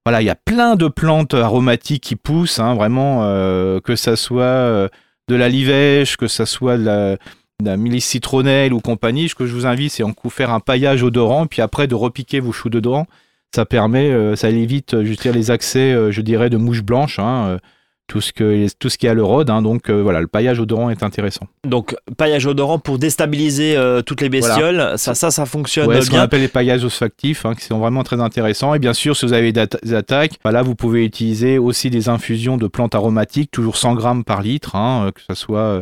voilà, 0.06 0.22
il 0.22 0.26
y 0.26 0.30
a 0.30 0.36
plein 0.36 0.76
de 0.76 0.88
plantes 0.88 1.34
aromatiques 1.34 2.04
qui 2.04 2.16
poussent, 2.16 2.60
hein, 2.60 2.76
vraiment, 2.76 3.24
euh, 3.24 3.80
que 3.80 3.96
ça 3.96 4.16
soit 4.16 4.90
de 5.28 5.36
la 5.36 5.50
livèche, 5.50 6.16
que 6.16 6.28
ça 6.28 6.46
soit 6.46 6.78
de 6.78 7.18
la, 7.64 7.78
milice 7.78 8.06
citronnelle 8.06 8.72
ou 8.72 8.80
compagnie. 8.80 9.30
Ce 9.30 9.36
que 9.36 9.48
je 9.48 9.54
vous 9.54 9.66
invite, 9.66 9.92
c'est 9.92 10.04
en 10.04 10.14
faire 10.30 10.52
un 10.52 10.60
paillage 10.60 11.02
odorant, 11.04 11.48
puis 11.48 11.62
après 11.62 11.88
de 11.88 11.96
repiquer 11.96 12.40
vos 12.40 12.52
choux 12.52 12.70
dedans. 12.70 13.08
Ça 13.56 13.66
permet, 13.66 14.36
ça 14.36 14.50
évite, 14.50 15.04
je 15.04 15.30
les 15.32 15.52
accès, 15.52 16.12
je 16.12 16.22
dirais, 16.22 16.50
de 16.50 16.58
mouches 16.58 16.84
blanches, 16.84 17.20
hein, 17.20 17.58
tout 18.08 18.22
ce 18.22 18.32
que, 18.34 18.68
tout 18.80 18.90
ce 18.90 18.98
qui 18.98 19.08
a 19.08 19.14
le 19.14 19.24
rod. 19.24 19.50
hein. 19.50 19.62
donc 19.62 19.90
euh, 19.90 20.02
voilà, 20.02 20.22
le 20.22 20.28
paillage 20.28 20.60
odorant 20.60 20.90
est 20.90 21.04
intéressant. 21.04 21.48
Donc 21.66 21.96
paillage 22.18 22.46
odorant 22.48 22.80
pour 22.80 22.98
déstabiliser 22.98 23.76
euh, 23.78 24.02
toutes 24.02 24.22
les 24.22 24.30
bestioles, 24.30 24.94
ça, 24.98 25.14
ça, 25.14 25.30
ça 25.30 25.46
fonctionne 25.46 25.88
Ouais, 25.88 26.02
ce 26.02 26.10
qu'on 26.10 26.18
appelle 26.18 26.42
les 26.42 26.48
paillages 26.48 26.84
olfactifs, 26.84 27.46
hein, 27.46 27.54
qui 27.54 27.66
sont 27.66 27.80
vraiment 27.80 28.04
très 28.04 28.22
intéressants. 28.22 28.74
Et 28.74 28.80
bien 28.80 28.94
sûr, 28.94 29.16
si 29.18 29.26
vous 29.26 29.34
avez 29.34 29.52
des 29.52 29.62
atta- 29.62 29.84
des 29.84 29.94
attaques, 29.94 30.34
bah 30.44 30.52
là, 30.52 30.62
vous 30.64 30.74
pouvez 30.76 31.04
utiliser 31.06 31.58
aussi 31.58 31.90
des 31.90 32.08
infusions 32.10 32.58
de 32.58 32.68
plantes 32.68 32.96
aromatiques, 32.96 33.52
toujours 33.52 33.76
100 33.78 33.96
grammes 33.96 34.24
par 34.24 34.42
litre, 34.42 34.76
hein, 34.76 35.08
euh, 35.08 35.12
que 35.12 35.22
ce 35.28 35.36
soit 35.36 35.60
euh, 35.60 35.82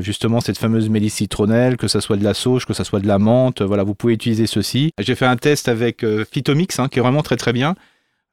justement 0.00 0.40
cette 0.40 0.56
fameuse 0.56 0.88
mélisse 0.88 1.14
citronnelle, 1.14 1.76
que 1.76 1.86
ce 1.86 2.00
soit 2.00 2.16
de 2.16 2.24
la 2.24 2.32
sauge, 2.32 2.64
que 2.64 2.72
ce 2.72 2.82
soit 2.82 3.00
de 3.00 3.06
la 3.06 3.18
menthe. 3.18 3.60
Voilà, 3.60 3.82
vous 3.82 3.94
pouvez 3.94 4.14
utiliser 4.14 4.46
ceci. 4.46 4.92
J'ai 4.98 5.14
fait 5.14 5.26
un 5.26 5.36
test 5.36 5.68
avec 5.68 6.02
Phytomix, 6.32 6.78
hein, 6.78 6.88
qui 6.88 6.98
est 6.98 7.02
vraiment 7.02 7.22
très 7.22 7.36
très 7.36 7.52
bien. 7.52 7.74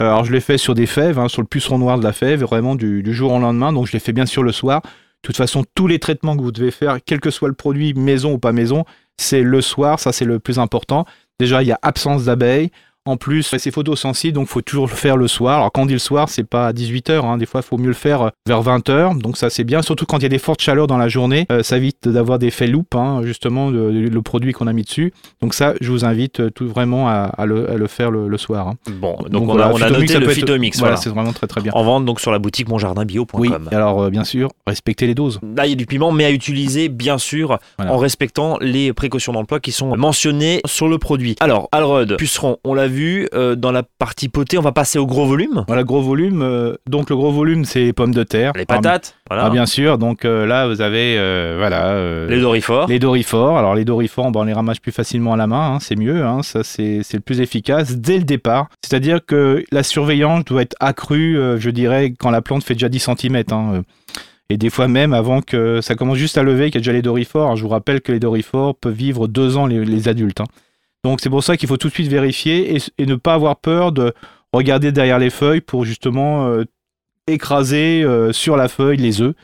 Euh, 0.01 0.05
Alors, 0.05 0.23
je 0.23 0.31
l'ai 0.31 0.39
fait 0.39 0.57
sur 0.57 0.75
des 0.75 0.85
fèves, 0.85 1.19
hein, 1.19 1.27
sur 1.27 1.41
le 1.41 1.47
puceron 1.47 1.77
noir 1.77 1.99
de 1.99 2.03
la 2.03 2.13
fève, 2.13 2.41
vraiment 2.41 2.75
du, 2.75 3.03
du 3.03 3.13
jour 3.13 3.33
au 3.33 3.39
lendemain. 3.39 3.73
Donc, 3.73 3.87
je 3.87 3.91
l'ai 3.91 3.99
fait 3.99 4.13
bien 4.13 4.25
sûr 4.25 4.43
le 4.43 4.51
soir. 4.51 4.81
De 4.81 4.89
toute 5.21 5.35
façon, 5.35 5.65
tous 5.75 5.87
les 5.87 5.99
traitements 5.99 6.37
que 6.37 6.41
vous 6.41 6.53
devez 6.53 6.71
faire, 6.71 6.99
quel 7.05 7.19
que 7.19 7.29
soit 7.29 7.49
le 7.49 7.53
produit, 7.53 7.93
maison 7.93 8.33
ou 8.33 8.37
pas 8.37 8.53
maison, 8.53 8.85
c'est 9.17 9.41
le 9.41 9.61
soir. 9.61 9.99
Ça, 9.99 10.13
c'est 10.13 10.25
le 10.25 10.39
plus 10.39 10.59
important. 10.59 11.05
Déjà, 11.39 11.61
il 11.61 11.67
y 11.67 11.71
a 11.73 11.79
absence 11.81 12.25
d'abeilles. 12.25 12.71
En 13.05 13.17
plus, 13.17 13.43
c'est 13.57 13.71
photosensible, 13.71 14.33
donc 14.35 14.47
il 14.47 14.51
faut 14.51 14.61
toujours 14.61 14.85
le 14.87 14.93
faire 14.93 15.17
le 15.17 15.27
soir. 15.27 15.57
Alors, 15.57 15.71
quand 15.71 15.81
on 15.83 15.85
dit 15.85 15.93
le 15.93 15.99
soir, 15.99 16.29
c'est 16.29 16.43
pas 16.43 16.67
à 16.67 16.73
18h. 16.73 17.37
Des 17.39 17.45
fois, 17.45 17.61
il 17.63 17.67
faut 17.67 17.77
mieux 17.77 17.87
le 17.87 17.93
faire 17.93 18.21
euh, 18.21 18.29
vers 18.45 18.61
20h. 18.61 19.19
Donc, 19.19 19.37
ça, 19.37 19.49
c'est 19.49 19.63
bien. 19.63 19.81
Surtout 19.81 20.05
quand 20.05 20.17
il 20.17 20.23
y 20.23 20.25
a 20.25 20.29
des 20.29 20.37
fortes 20.37 20.61
chaleurs 20.61 20.85
dans 20.85 20.97
la 20.97 21.07
journée. 21.07 21.45
Euh, 21.51 21.63
ça 21.63 21.77
évite 21.77 22.07
d'avoir 22.07 22.37
des 22.39 22.51
faits 22.51 22.69
loupes, 22.69 22.93
hein, 22.95 23.21
justement, 23.23 23.71
de- 23.71 23.91
de- 23.91 24.09
le 24.09 24.21
produit 24.21 24.51
qu'on 24.53 24.67
a 24.67 24.73
mis 24.73 24.83
dessus. 24.83 25.13
Donc, 25.41 25.53
ça, 25.53 25.73
je 25.81 25.91
vous 25.91 26.05
invite 26.05 26.39
euh, 26.41 26.49
tout 26.51 26.67
vraiment 26.67 27.07
à, 27.07 27.13
à 27.37 27.45
le, 27.45 27.71
à 27.71 27.75
le 27.75 27.87
faire 27.87 28.11
le, 28.11 28.27
le 28.27 28.37
soir. 28.37 28.67
hein. 28.67 28.73
Bon, 28.99 29.17
donc, 29.29 29.43
on, 29.43 29.45
voilà, 29.53 29.67
a, 29.67 29.69
on 29.73 29.75
a 29.77 29.87
Phytomix, 29.87 29.93
noté 30.01 30.07
ça 30.13 30.19
le 30.19 30.25
peut 30.25 30.31
être- 30.31 30.37
Phytomix. 30.37 30.77
Voilà, 30.79 30.91
Voilà, 30.95 31.01
c'est 31.01 31.09
vraiment 31.09 31.33
très 31.33 31.47
très 31.47 31.61
bien. 31.61 31.71
En 31.73 31.83
vente 31.83 32.05
donc 32.05 32.19
sur 32.19 32.31
la 32.31 32.37
boutique 32.39 32.67
monjardinbio.com. 32.69 33.39
Oui, 33.39 33.49
alors 33.71 34.03
euh, 34.03 34.09
bien 34.09 34.23
sûr, 34.25 34.49
respectez 34.67 35.07
les 35.07 35.15
doses. 35.15 35.39
Là, 35.55 35.65
il 35.65 35.69
y 35.69 35.73
a 35.73 35.75
du 35.75 35.85
piment, 35.85 36.11
mais 36.11 36.25
à 36.25 36.31
utiliser, 36.31 36.89
bien 36.89 37.17
sûr, 37.17 37.57
en 37.79 37.97
respectant 37.97 38.57
les 38.61 38.93
précautions 38.93 39.33
d'emploi 39.33 39.59
qui 39.59 39.71
sont 39.71 39.95
mentionnées 39.95 40.61
sur 40.65 40.87
le 40.89 40.97
produit. 40.97 41.35
Alors, 41.39 41.69
Alrod, 41.71 42.17
puceron, 42.17 42.57
on 42.65 42.73
l'a 42.73 42.87
vu, 42.89 43.27
euh, 43.33 43.55
dans 43.55 43.71
la 43.71 43.83
partie 43.83 44.27
potée, 44.29 44.57
on 44.57 44.61
va 44.61 44.71
passer 44.73 44.99
au 44.99 45.05
gros 45.05 45.25
volume. 45.25 45.63
Voilà, 45.67 45.83
gros 45.83 46.01
volume. 46.01 46.41
euh, 46.41 46.75
donc, 46.89 47.09
le 47.09 47.15
gros 47.15 47.31
volume, 47.31 47.63
c'est 47.65 47.79
les 47.81 47.93
pommes 47.93 48.13
de 48.13 48.23
terre. 48.23 48.51
Les 48.55 48.65
patates, 48.65 49.15
Ah, 49.17 49.25
voilà. 49.29 49.45
ah, 49.45 49.49
bien 49.49 49.65
sûr. 49.65 49.97
Donc 49.97 50.25
euh, 50.25 50.45
là, 50.45 50.67
vous 50.67 50.81
avez 50.81 51.15
voilà, 51.57 52.27
les 52.27 52.41
dorifores. 52.41 52.87
les 52.89 52.99
dorifores. 52.99 53.57
Alors, 53.57 53.75
les 53.75 53.85
dorifores, 53.85 54.31
on 54.35 54.43
les 54.43 54.53
ramasse 54.53 54.79
plus 54.79 54.91
facilement 54.91 55.33
à 55.33 55.37
la 55.37 55.47
main. 55.47 55.75
hein, 55.75 55.77
c'est 55.79 55.95
mieux. 55.95 56.23
hein, 56.25 56.41
ça, 56.43 56.63
c'est 56.63 57.01
le 57.13 57.19
plus 57.19 57.39
efficace 57.41 57.95
dès 57.97 58.17
le 58.17 58.23
départ. 58.23 58.67
C'est-à-dire 58.83 59.19
que 59.25 59.63
la 59.71 59.83
surveillance 59.83 60.43
doit 60.45 60.61
être 60.63 60.75
accrue, 60.79 61.37
je 61.57 61.69
dirais, 61.69 62.13
quand 62.17 62.31
la 62.31 62.41
plante 62.41 62.63
fait 62.63 62.73
déjà 62.73 62.89
10 62.89 62.99
cm. 63.17 63.43
et 64.51 64.57
des 64.57 64.69
fois 64.71 64.87
même 64.87 65.13
avant 65.13 65.41
que 65.41 65.79
ça 65.81 65.93
commence 65.95 66.17
juste 66.17 66.37
à 66.37 66.43
lever, 66.43 66.65
qu'il 66.71 66.75
y 66.75 66.77
a 66.77 66.81
déjà 66.81 66.91
les 66.93 67.01
dorifores. 67.03 67.43
Alors, 67.43 67.55
je 67.55 67.61
vous 67.63 67.69
rappelle 67.69 68.01
que 68.01 68.11
les 68.11 68.19
dorifores 68.19 68.75
peuvent 68.75 68.93
vivre 68.93 69.27
deux 69.27 69.57
ans 69.57 69.67
les, 69.67 69.85
les 69.85 70.07
adultes. 70.07 70.41
hein. 70.41 70.45
Donc 71.03 71.21
c'est 71.21 71.29
pour 71.29 71.43
ça 71.43 71.57
qu'il 71.57 71.67
faut 71.69 71.77
tout 71.77 71.87
de 71.87 71.93
suite 71.93 72.09
vérifier 72.09 72.77
et, 72.97 73.05
ne 73.05 73.15
pas 73.15 73.33
avoir 73.33 73.57
peur 73.57 73.91
de 73.91 74.13
regarder 74.51 74.91
derrière 74.91 75.19
les 75.19 75.29
feuilles 75.29 75.61
pour 75.61 75.85
justement 75.85 76.47
euh, 76.47 76.65
écraser 77.27 78.03
euh, 78.03 78.33
sur 78.33 78.57
la 78.57 78.67
feuille 78.67 78.97
les 78.97 79.21
œufs 79.21 79.35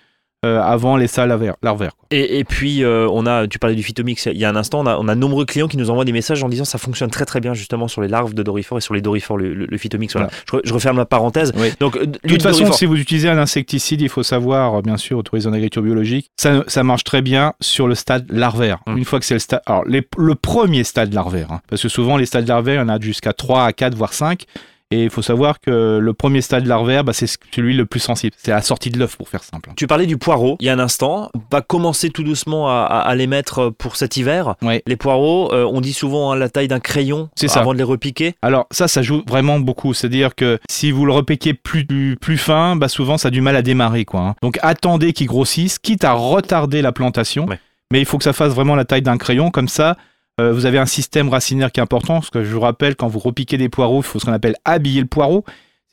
euh, 0.46 0.62
avant 0.62 0.96
les 0.98 1.08
salles 1.08 1.30
larvaires. 1.64 1.92
Et, 2.12 2.40
et 2.40 2.44
puis, 2.44 2.84
euh, 2.84 3.08
on 3.12 3.26
a, 3.26 3.48
tu 3.48 3.60
parlais 3.60 3.76
du 3.76 3.84
Phytomix 3.84 4.28
il 4.32 4.38
y 4.38 4.46
a 4.46 4.50
un 4.50 4.56
instant, 4.56 4.82
on 4.82 4.86
a, 4.86 4.98
on 4.98 5.08
a 5.08 5.16
de 5.16 5.20
nombreux 5.20 5.46
clients 5.46 5.68
qui 5.68 5.76
nous 5.78 5.90
envoient 5.90 6.06
des 6.06 6.12
messages 6.12 6.44
en 6.44 6.50
disant 6.50 6.64
ça 6.66 6.78
fonctionne 6.78 7.10
très 7.10 7.26
très 7.26 7.40
bien 7.42 7.54
justement 7.54 7.88
sur 7.88 8.02
les 8.02 8.08
larves 8.08 8.34
de 8.34 8.44
dorifores 8.44 8.78
et 8.78 8.82
sur 8.82 8.94
les 8.94 9.02
dorifores, 9.02 9.38
le, 9.38 9.54
le- 9.54 9.66
le 9.66 9.78
Phytomix. 9.78 10.14
Voilà. 10.14 10.30
Je, 10.50 10.58
re- 10.58 10.62
je 10.64 10.74
referme 10.74 10.98
la 10.98 11.06
parenthèse. 11.06 11.52
Oui. 11.58 11.70
Donc, 11.80 11.98
euh, 11.98 12.06
De 12.06 12.18
toute 12.28 12.44
façon, 12.44 12.72
si 12.72 12.86
vous 12.86 12.96
utilisez 12.96 13.28
un 13.30 13.38
insecticide, 13.38 14.02
il 14.02 14.10
faut 14.10 14.24
savoir, 14.24 14.82
bien 14.84 14.98
sûr, 14.98 15.18
autorisé 15.18 15.50
en 15.50 15.54
agriculture 15.54 15.82
biologique, 15.82 16.30
ça, 16.38 16.64
ça 16.68 16.84
marche 16.84 17.04
très 17.04 17.22
bien 17.22 17.54
sur 17.60 17.88
le 17.88 17.96
stade 17.96 18.26
larvaire. 18.32 18.80
Mm. 18.88 18.98
Une 18.98 19.06
fois 19.06 19.20
que 19.20 19.26
c'est 19.26 19.34
le 19.36 19.40
stade. 19.40 19.62
Alors, 19.66 19.84
les- 19.86 20.08
le 20.18 20.36
premier 20.36 20.84
stade 20.84 21.14
larvaire, 21.14 21.52
hein, 21.52 21.62
parce 21.70 21.82
que 21.82 21.90
souvent, 21.90 22.18
les 22.18 22.26
stades 22.26 22.48
larvaires, 22.48 22.82
il 22.82 22.88
y 22.88 22.90
en 22.90 22.90
a 22.90 23.00
jusqu'à 23.00 23.34
3 23.34 23.66
à 23.66 23.74
4, 23.74 23.96
voire 23.96 24.14
5. 24.14 24.44
Et 24.92 25.04
il 25.06 25.10
faut 25.10 25.24
savoir 25.24 25.60
que 25.60 25.98
le 26.00 26.14
premier 26.14 26.42
stade 26.42 26.68
larvaire, 26.68 27.04
bah, 27.04 27.12
c'est 27.12 27.26
celui 27.52 27.74
le 27.76 27.86
plus 27.88 28.00
sensible. 28.00 28.36
C'est 28.38 28.52
la 28.52 28.62
sortie 28.62 28.92
de 28.92 29.00
l'œuf, 29.00 29.16
pour 29.18 29.28
faire 29.30 29.44
simple. 29.44 29.72
Tu 29.76 29.88
parlais 29.88 30.06
du 30.06 30.18
poireau 30.18 30.58
il 30.60 30.68
y 30.68 30.70
a 30.70 30.74
un 30.74 30.80
instant. 30.80 31.30
On 31.34 31.42
va 31.52 31.62
commencer 31.62 32.12
tout 32.12 32.24
doucement 32.24 32.70
à, 32.70 32.84
à- 32.84 33.00
à 33.00 33.16
les 33.16 33.26
mettre 33.28 33.72
pour 33.72 33.96
cet 33.96 34.16
hiver. 34.18 34.56
Ouais. 34.62 34.84
Les 34.86 34.96
poireaux, 34.96 35.52
euh, 35.54 35.66
on 35.72 35.82
dit 35.82 35.94
souvent 35.94 36.32
hein, 36.32 36.36
la 36.36 36.50
taille 36.50 36.68
d'un 36.68 36.80
crayon 36.80 37.30
C'est 37.36 37.48
ça. 37.48 37.62
avant 37.62 37.74
de 37.74 37.78
les 37.80 37.84
repiquer. 37.84 38.36
Alors 38.44 38.68
ça, 38.70 38.88
ça 38.88 39.02
joue 39.02 39.24
vraiment 39.28 39.60
beaucoup. 39.60 39.94
C'est-à-dire 39.96 40.36
que 40.36 40.60
si 40.70 40.92
vous 40.92 41.06
le 41.06 41.14
repiquez 41.14 41.54
plus, 41.56 41.86
plus, 41.86 42.16
plus 42.22 42.38
fin, 42.38 42.76
bah, 42.76 42.88
souvent 42.88 43.18
ça 43.18 43.30
a 43.30 43.32
du 43.32 43.42
mal 43.42 43.56
à 43.56 43.64
démarrer. 43.64 44.06
Quoi, 44.06 44.20
hein. 44.22 44.36
Donc 44.44 44.60
attendez 44.62 45.14
qu'il 45.14 45.28
grossisse, 45.28 45.80
quitte 45.80 46.04
à 46.04 46.14
retarder 46.14 46.82
la 46.84 46.92
plantation. 46.92 47.46
Ouais. 47.48 47.60
Mais 47.92 48.00
il 48.00 48.06
faut 48.06 48.18
que 48.20 48.24
ça 48.24 48.34
fasse 48.34 48.54
vraiment 48.54 48.76
la 48.76 48.86
taille 48.86 49.02
d'un 49.02 49.18
crayon. 49.18 49.50
Comme 49.52 49.68
ça, 49.68 49.98
euh, 50.40 50.52
vous 50.52 50.66
avez 50.66 50.78
un 50.78 50.86
système 50.86 51.30
racinaire 51.30 51.72
qui 51.72 51.80
est 51.80 51.84
important. 51.84 52.22
Que 52.22 52.44
je 52.44 52.54
vous 52.54 52.60
rappelle, 52.60 52.96
quand 52.96 53.08
vous 53.08 53.20
repiquez 53.20 53.58
des 53.58 53.70
poireaux, 53.70 54.00
il 54.00 54.04
faut 54.04 54.20
ce 54.20 54.26
qu'on 54.26 54.34
appelle 54.34 54.56
habiller 54.66 55.02
le 55.02 55.08
poireau. 55.08 55.44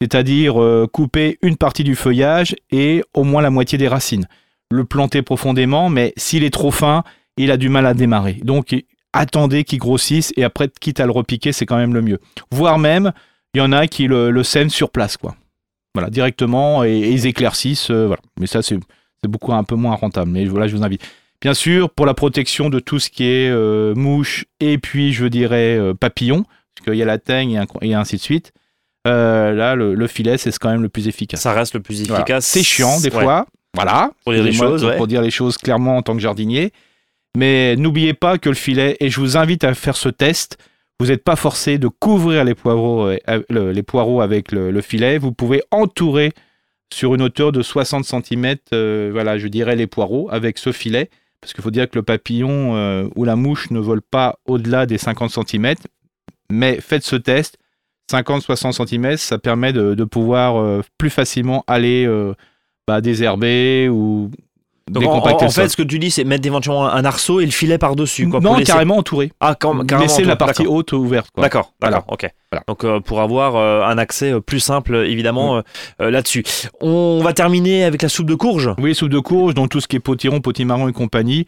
C'est-à-dire 0.01 0.61
euh, 0.61 0.89
couper 0.93 1.39
une 1.43 1.57
partie 1.57 1.85
du 1.85 1.95
feuillage 1.95 2.57
et 2.71 3.05
au 3.15 3.23
moins 3.23 3.43
la 3.43 3.51
moitié 3.51 3.79
des 3.79 3.89
racines. 3.89 4.27
Le 4.71 4.85
planter 4.85 5.23
profondément, 5.23 5.89
mais 5.91 6.13
s'il 6.17 6.45
est 6.45 6.51
trop 6.51 6.71
fin, 6.71 7.05
il 7.37 7.51
a 7.51 7.57
du 7.57 7.69
mal 7.69 7.87
à 7.87 7.95
démarrer. 7.95 8.41
Donc 8.43 8.75
attendez 9.13 9.65
qu'il 9.65 9.79
grossisse 9.79 10.33
et 10.37 10.45
après, 10.45 10.69
quitte 10.81 10.99
à 10.99 11.07
le 11.07 11.13
repiquer, 11.13 11.53
c'est 11.53 11.67
quand 11.67 11.77
même 11.77 11.95
le 11.95 12.03
mieux. 12.03 12.19
Voire 12.51 12.79
même, 12.79 13.13
il 13.55 13.59
y 13.59 13.61
en 13.61 13.71
a 13.71 13.87
qui 13.87 14.09
le, 14.09 14.31
le 14.31 14.43
sèment 14.43 14.71
sur 14.71 14.91
place, 14.91 15.17
quoi. 15.17 15.37
Voilà, 15.95 16.09
directement, 16.09 16.85
et, 16.85 16.99
ils 16.99 17.27
éclaircissent, 17.27 17.91
euh, 17.91 18.07
voilà. 18.07 18.23
Mais 18.41 18.47
ça, 18.47 18.63
c'est 18.63 18.79
c'est 19.23 19.31
beaucoup 19.31 19.53
un 19.53 19.63
peu 19.63 19.77
moins 19.77 19.95
rentable. 19.95 20.31
Mais 20.31 20.45
voilà, 20.47 20.67
je 20.67 20.77
vous 20.77 20.83
invite. 20.83 21.03
Bien 21.43 21.55
sûr, 21.55 21.91
pour 21.91 22.07
la 22.07 22.15
protection 22.15 22.71
de 22.71 22.79
tout 22.79 22.99
ce 22.99 23.11
qui 23.11 23.25
est 23.25 23.51
euh, 23.51 23.95
mouche 23.95 24.45
et 24.61 24.79
puis, 24.79 25.13
je 25.13 25.27
dirais, 25.27 25.77
euh, 25.77 25.93
papillons, 25.93 26.45
parce 26.45 26.85
qu'il 26.87 26.95
y 26.95 27.03
a 27.03 27.05
la 27.07 27.19
teigne 27.19 27.65
et, 27.83 27.95
ainsi 27.95 28.17
de 28.17 28.21
suite. 28.23 28.53
euh, 29.09 29.53
là, 29.53 29.75
le, 29.75 29.95
le 29.97 30.07
filet, 30.07 30.39
c'est 30.39 30.57
quand 30.57 30.71
même 30.71 30.83
le 30.83 30.89
plus 30.89 31.09
efficace. 31.09 31.41
Ça 31.41 31.53
reste 31.53 31.75
le 31.75 31.81
plus 31.81 32.07
Voilà. 32.07 32.23
efficace. 32.23 32.47
C'est 32.47 32.63
chiant 32.63 33.01
des 33.01 33.11
Ouais. 33.13 33.23
fois, 33.25 33.47
voilà. 33.75 34.13
Pour 34.25 34.33
dire 34.33 34.45
les 34.45 34.53
choses, 34.53 34.85
ouais. 34.85 34.97
Pour 34.97 35.09
dire 35.09 35.21
les 35.21 35.33
choses 35.33 35.59
clairement 35.59 35.97
en 35.97 36.03
tant 36.03 36.15
que 36.15 36.21
jardinier. 36.21 36.71
Mais 37.37 37.75
n'oubliez 37.77 38.15
pas 38.15 38.39
que 38.39 38.49
le 38.49 38.55
filet, 38.55 38.97
et 39.01 39.11
je 39.11 39.19
vous 39.19 39.37
invite 39.37 39.65
à 39.65 39.75
faire 39.75 39.97
ce 39.97 40.09
test, 40.09 40.59
vous 41.01 41.07
n'êtes 41.07 41.25
pas 41.25 41.35
forcé 41.35 41.79
de 41.79 41.89
couvrir 41.89 42.45
les 42.45 42.55
poireaux, 42.55 43.09
le- 43.49 43.73
les 43.73 43.83
poireaux 43.83 44.21
avec 44.21 44.53
le, 44.53 44.71
le 44.71 44.81
filet. 44.83 45.19
Vous 45.19 45.33
pouvez 45.33 45.63
entourer 45.73 46.31
sur 46.95 47.15
une 47.17 47.23
hauteur 47.23 47.51
de 47.51 47.63
60 47.63 48.05
cm, 48.05 48.57
voilà, 49.11 49.37
je 49.39 49.49
dirais 49.49 49.75
les 49.75 49.89
poireaux 49.89 50.29
avec 50.31 50.59
ce 50.59 50.71
filet. 50.71 51.11
Parce 51.43 51.53
qu'il 51.55 51.63
faut 51.63 51.73
dire 51.73 51.91
que 51.91 51.99
le 51.99 52.05
papillon 52.05 52.77
euh, 52.77 53.09
ou 53.17 53.25
la 53.25 53.35
mouche 53.35 53.71
ne 53.73 53.81
vole 53.81 54.01
pas 54.01 54.39
au-delà 54.47 54.87
des 54.87 54.97
50 54.97 55.31
cm. 55.31 55.75
Mais 56.51 56.81
faites 56.81 57.03
ce 57.03 57.17
test. 57.17 57.59
50-60 58.11 58.87
cm, 58.87 59.17
ça 59.17 59.39
permet 59.39 59.73
de, 59.73 60.05
pouvoir 60.05 60.57
euh, 60.57 60.83
plus 60.99 61.11
facilement 61.11 61.65
aller 61.67 62.05
euh, 62.07 62.35
bah, 62.87 63.01
désherber 63.01 63.89
ou 63.91 64.31
Donc 64.91 65.05
en, 65.07 65.49
fait, 65.49 65.69
ce 65.69 65.77
que 65.77 65.83
tu 65.83 65.99
dis, 65.99 66.11
c'est 66.11 66.25
mettre 66.25 66.47
éventuellement 66.47 66.87
un 66.87 67.05
arceau 67.05 67.41
et 67.41 67.45
le 67.45 67.51
filet 67.51 67.79
par-dessus. 67.79 68.29
Quoi, 68.29 68.41
non, 68.41 68.55
laisser- 68.57 68.73
carrément 68.73 68.97
entouré. 68.99 69.33
Ah, 69.41 69.55
quand- 69.59 69.85
carrément. 69.87 70.07
Laisser 70.09 70.23
la 70.23 70.29
d'accord. 70.35 70.47
partie 70.49 70.67
haute 70.67 70.93
ouverte. 70.93 71.31
quoi. 71.33 71.43
D'accord, 71.43 71.73
d'accord, 71.81 72.05
Voilà. 72.09 72.13
ok. 72.13 72.31
Voilà. 72.51 72.65
Donc 72.67 72.85
euh, 72.85 73.01
pour 73.01 73.21
avoir 73.21 73.57
euh, 73.57 73.83
un 73.85 73.97
accès 73.99 74.33
euh, 74.33 74.41
plus 74.41 74.61
simple, 74.61 74.97
évidemment, 74.97 75.63
là-dessus. 75.99 76.45
On 76.81 77.21
va 77.23 77.33
terminer 77.33 77.85
avec 77.85 78.03
la 78.03 78.09
soupe 78.09 78.27
de 78.27 78.35
courge. 78.35 78.71
Oui, 78.79 78.95
soupe 78.95 79.11
de 79.11 79.19
courge, 79.21 79.55
donc 79.55 79.71
tout 79.71 79.81
ce 79.81 79.89
qui 79.89 79.97
est 79.97 80.01
potiron, 80.01 80.41
potimarron 80.41 80.89
et 80.89 80.93
compagnie. 80.93 81.47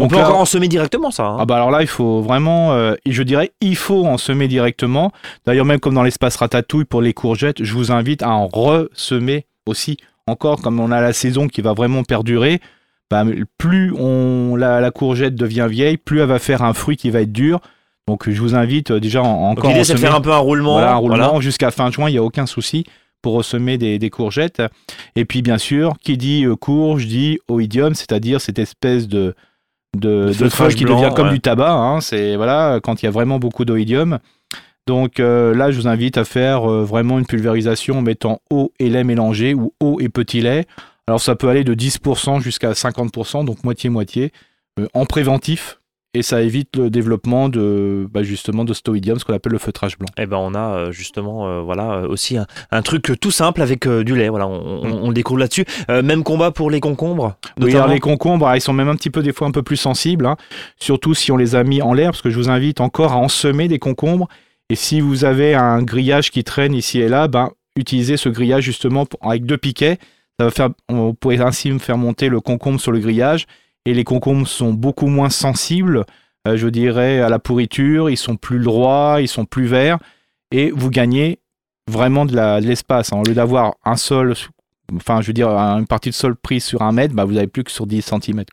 On 0.00 0.04
Donc 0.04 0.10
peut 0.10 0.16
là- 0.18 0.24
encore 0.26 0.40
en 0.40 0.44
semer 0.44 0.66
directement, 0.66 1.12
ça. 1.12 1.24
hein. 1.24 1.36
Ah 1.38 1.44
bah 1.46 1.54
alors 1.54 1.70
là, 1.70 1.80
il 1.80 1.86
faut 1.86 2.20
vraiment, 2.20 2.72
euh, 2.72 2.94
je 3.06 3.22
dirais, 3.22 3.52
il 3.60 3.76
faut 3.76 4.04
en 4.06 4.18
semer 4.18 4.48
directement. 4.48 5.12
D'ailleurs, 5.46 5.64
même 5.64 5.78
comme 5.78 5.94
dans 5.94 6.02
l'espace 6.02 6.34
ratatouille 6.36 6.84
pour 6.84 7.00
les 7.00 7.12
courgettes, 7.14 7.62
je 7.62 7.72
vous 7.74 7.92
invite 7.92 8.22
à 8.24 8.30
en 8.30 8.48
ressemer 8.48 9.46
aussi. 9.66 9.96
Encore, 10.26 10.62
comme 10.62 10.80
on 10.80 10.90
a 10.90 11.00
la 11.00 11.12
saison 11.12 11.48
qui 11.48 11.60
va 11.60 11.72
vraiment 11.74 12.02
perdurer, 12.02 12.60
bah, 13.10 13.24
plus 13.58 13.92
on, 13.98 14.56
la, 14.56 14.80
la 14.80 14.90
courgette 14.90 15.34
devient 15.34 15.66
vieille, 15.68 15.98
plus 15.98 16.20
elle 16.20 16.28
va 16.28 16.38
faire 16.38 16.62
un 16.62 16.72
fruit 16.72 16.96
qui 16.96 17.10
va 17.10 17.20
être 17.20 17.32
dur. 17.32 17.60
Donc 18.08 18.28
je 18.28 18.40
vous 18.40 18.54
invite 18.54 18.90
euh, 18.90 19.00
déjà 19.00 19.22
en, 19.22 19.50
encore 19.50 19.70
l'idée, 19.70 19.84
c'est 19.84 19.94
de 19.94 19.98
faire 19.98 20.14
un 20.14 20.20
peu 20.20 20.32
un 20.32 20.38
roulement. 20.38 20.72
Voilà, 20.74 20.92
un 20.92 20.96
roulement 20.96 21.16
voilà. 21.28 21.40
jusqu'à 21.40 21.70
fin 21.70 21.90
juin, 21.90 22.08
il 22.08 22.12
n'y 22.12 22.18
a 22.18 22.22
aucun 22.22 22.46
souci 22.46 22.84
pour 23.22 23.34
ressemer 23.34 23.78
des, 23.78 23.98
des 23.98 24.10
courgettes. 24.10 24.62
Et 25.16 25.24
puis 25.24 25.42
bien 25.42 25.58
sûr, 25.58 25.94
qui 26.02 26.16
dit 26.16 26.44
euh, 26.44 26.56
courge 26.56 27.06
dit 27.06 27.38
oïdium, 27.48 27.94
c'est-à-dire 27.94 28.40
cette 28.40 28.58
espèce 28.58 29.08
de, 29.08 29.34
de, 29.96 30.26
de 30.28 30.32
feutrage 30.32 30.52
feuille 30.52 30.74
qui 30.74 30.84
blanc, 30.84 31.00
devient 31.00 31.14
comme 31.14 31.28
ouais. 31.28 31.34
du 31.34 31.40
tabac. 31.40 31.72
hein. 31.72 32.00
c'est 32.00 32.36
voilà, 32.36 32.80
quand 32.82 33.02
il 33.02 33.06
y 33.06 33.08
a 33.08 33.12
vraiment 33.12 33.38
beaucoup 33.38 33.64
d'oïdium. 33.64 34.18
Donc 34.86 35.18
euh, 35.18 35.54
là, 35.54 35.70
je 35.70 35.80
vous 35.80 35.88
invite 35.88 36.18
à 36.18 36.24
faire 36.24 36.70
euh, 36.70 36.84
vraiment 36.84 37.18
une 37.18 37.26
pulvérisation 37.26 37.98
en 37.98 38.02
mettant 38.02 38.40
eau 38.50 38.72
et 38.78 38.90
lait 38.90 39.04
mélangé 39.04 39.54
ou 39.54 39.72
eau 39.80 39.98
et 40.00 40.08
petit 40.08 40.40
lait. 40.40 40.66
Alors 41.06 41.20
ça 41.20 41.36
peut 41.36 41.48
aller 41.48 41.64
de 41.64 41.74
10% 41.74 42.40
jusqu'à 42.40 42.72
50%, 42.72 43.44
donc 43.44 43.64
moitié-moitié, 43.64 44.32
euh, 44.78 44.86
en 44.94 45.06
préventif. 45.06 45.80
Et 46.16 46.22
ça 46.22 46.42
évite 46.42 46.76
le 46.76 46.90
développement 46.90 47.48
de 47.48 48.06
bah, 48.08 48.22
justement 48.22 48.64
de 48.64 48.72
stoïdium, 48.72 49.18
ce 49.18 49.24
qu'on 49.24 49.32
appelle 49.32 49.50
le 49.50 49.58
feutrage 49.58 49.98
blanc. 49.98 50.06
Eh 50.16 50.26
ben 50.26 50.36
on 50.36 50.54
a 50.54 50.92
justement 50.92 51.64
voilà 51.64 52.02
aussi 52.02 52.36
un, 52.36 52.46
un 52.70 52.82
truc 52.82 53.18
tout 53.20 53.32
simple 53.32 53.60
avec 53.60 53.88
du 53.88 54.14
lait. 54.14 54.28
Voilà, 54.28 54.46
on, 54.46 54.84
Mm. 54.84 54.92
on 55.02 55.08
le 55.08 55.14
découvre 55.14 55.40
là-dessus. 55.40 55.64
Même 55.88 56.22
combat 56.22 56.52
pour 56.52 56.70
les 56.70 56.78
concombres. 56.78 57.34
Oui, 57.60 57.74
alors 57.74 57.88
les 57.88 57.98
concombres, 57.98 58.46
ah, 58.46 58.56
ils 58.56 58.60
sont 58.60 58.72
même 58.72 58.88
un 58.88 58.94
petit 58.94 59.10
peu 59.10 59.24
des 59.24 59.32
fois 59.32 59.48
un 59.48 59.50
peu 59.50 59.64
plus 59.64 59.76
sensibles, 59.76 60.26
hein. 60.26 60.36
surtout 60.78 61.14
si 61.14 61.32
on 61.32 61.36
les 61.36 61.56
a 61.56 61.64
mis 61.64 61.82
en 61.82 61.92
l'air, 61.92 62.12
parce 62.12 62.22
que 62.22 62.30
je 62.30 62.36
vous 62.36 62.48
invite 62.48 62.80
encore 62.80 63.10
à 63.12 63.16
ensemer 63.16 63.66
des 63.66 63.80
concombres. 63.80 64.28
Et 64.70 64.76
si 64.76 65.00
vous 65.00 65.24
avez 65.24 65.54
un 65.54 65.82
grillage 65.82 66.30
qui 66.30 66.42
traîne 66.44 66.74
ici 66.74 66.98
et 67.00 67.08
là, 67.08 67.28
ben, 67.28 67.50
utilisez 67.76 68.16
ce 68.16 68.28
grillage 68.28 68.64
justement 68.64 69.06
avec 69.20 69.44
deux 69.44 69.58
piquets. 69.58 69.98
Ça 70.38 70.46
va 70.46 70.50
faire, 70.50 70.70
on 70.88 71.14
pourrait 71.14 71.40
ainsi 71.40 71.76
faire 71.78 71.98
monter 71.98 72.28
le 72.28 72.40
concombre 72.40 72.80
sur 72.80 72.92
le 72.92 72.98
grillage. 72.98 73.46
Et 73.86 73.92
les 73.94 74.04
concombres 74.04 74.48
sont 74.48 74.72
beaucoup 74.72 75.06
moins 75.08 75.28
sensibles, 75.30 76.04
euh, 76.48 76.56
je 76.56 76.68
dirais, 76.68 77.20
à 77.20 77.28
la 77.28 77.38
pourriture. 77.38 78.08
Ils 78.10 78.16
sont 78.16 78.36
plus 78.36 78.58
droits, 78.60 79.18
ils 79.20 79.28
sont 79.28 79.44
plus 79.44 79.66
verts. 79.66 79.98
Et 80.50 80.70
vous 80.70 80.90
gagnez 80.90 81.38
vraiment 81.90 82.24
de 82.24 82.60
l'espace. 82.60 83.12
hein. 83.12 83.18
Au 83.18 83.24
lieu 83.24 83.34
d'avoir 83.34 83.74
un 83.84 83.96
sol 83.96 84.34
enfin 84.94 85.22
je 85.22 85.28
veux 85.28 85.32
dire 85.32 85.48
un- 85.48 85.78
une 85.78 85.86
partie 85.86 86.10
de 86.10 86.14
sol 86.14 86.36
prise 86.36 86.62
sur 86.64 86.82
un 86.82 86.92
mètre, 86.92 87.14
bah, 87.14 87.24
vous 87.24 87.36
avez 87.38 87.46
plus 87.46 87.64
que 87.64 87.70
sur 87.70 87.86
10 87.86 88.02
cm. 88.02 88.44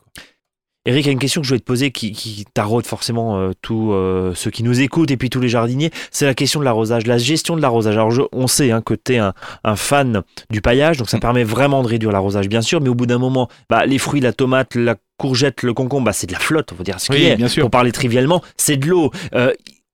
Eric, 0.87 1.05
il 1.05 1.07
y 1.07 1.09
a 1.09 1.13
une 1.13 1.19
question 1.19 1.41
que 1.41 1.45
je 1.45 1.51
voulais 1.51 1.59
te 1.59 1.65
poser 1.65 1.91
qui, 1.91 2.11
qui 2.11 2.43
taraude 2.55 2.87
forcément 2.87 3.37
euh, 3.37 3.51
tous 3.61 3.91
euh, 3.93 4.33
ceux 4.33 4.49
qui 4.49 4.63
nous 4.63 4.81
écoutent 4.81 5.11
et 5.11 5.17
puis 5.17 5.29
tous 5.29 5.39
les 5.39 5.47
jardiniers. 5.47 5.91
C'est 6.09 6.25
la 6.25 6.33
question 6.33 6.59
de 6.59 6.65
l'arrosage, 6.65 7.05
la 7.05 7.19
gestion 7.19 7.55
de 7.55 7.61
l'arrosage. 7.61 7.93
Alors 7.95 8.09
je- 8.09 8.23
on 8.31 8.47
sait 8.47 8.71
hein, 8.71 8.81
que 8.81 8.95
tu 8.95 9.13
es 9.13 9.17
un, 9.19 9.33
un 9.63 9.75
fan 9.75 10.23
du 10.49 10.59
paillage, 10.59 10.97
donc 10.97 11.07
ça 11.07 11.17
Mm. 11.17 11.19
permet 11.19 11.43
vraiment 11.43 11.83
de 11.83 11.87
réduire 11.87 12.11
l'arrosage 12.11 12.49
bien 12.49 12.61
sûr, 12.63 12.81
mais 12.81 12.89
au 12.89 12.95
bout 12.95 13.05
d'un 13.05 13.19
moment, 13.19 13.47
bah, 13.69 13.85
les 13.85 13.99
fruits, 13.99 14.21
la 14.21 14.33
tomate, 14.33 14.73
la 14.73 14.95
courgette, 15.17 15.61
le 15.61 15.75
concombre, 15.75 16.05
bah, 16.05 16.13
c'est 16.13 16.25
de 16.25 16.33
la 16.33 16.39
flotte, 16.39 16.71
on 16.73 16.75
va 16.75 16.83
dire 16.83 16.99
ce 16.99 17.11
Oui, 17.13 17.19
qui 17.19 17.25
est. 17.25 17.35
bien 17.35 17.47
sûr. 17.47 17.61
Pour 17.61 17.69
parler 17.69 17.91
trivialement, 17.91 18.41
c'est 18.57 18.77
de 18.77 18.87
l'eau. 18.87 19.11
Euh, 19.35 19.53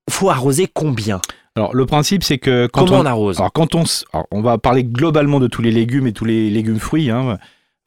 faut 0.09 0.29
arroser 0.29 0.69
combien? 0.73 1.19
Alors 1.57 1.75
le 1.75 1.85
principe 1.85 2.23
c'est 2.23 2.37
que 2.37 2.67
quand 2.71 2.85
Comment 2.85 2.99
on, 2.99 3.01
on 3.01 3.05
arrose? 3.07 3.39
Alors, 3.39 3.51
quand 3.51 3.75
on, 3.75 3.83
alors, 4.13 4.27
on 4.31 4.41
va 4.41 4.57
parler 4.57 4.85
globalement 4.85 5.41
de 5.41 5.47
tous 5.47 5.61
les 5.63 5.71
légumes 5.71 6.07
et 6.07 6.13
tous 6.13 6.23
les 6.23 6.49
légumes 6.49 6.79
fruits. 6.79 7.09
hein. 7.09 7.37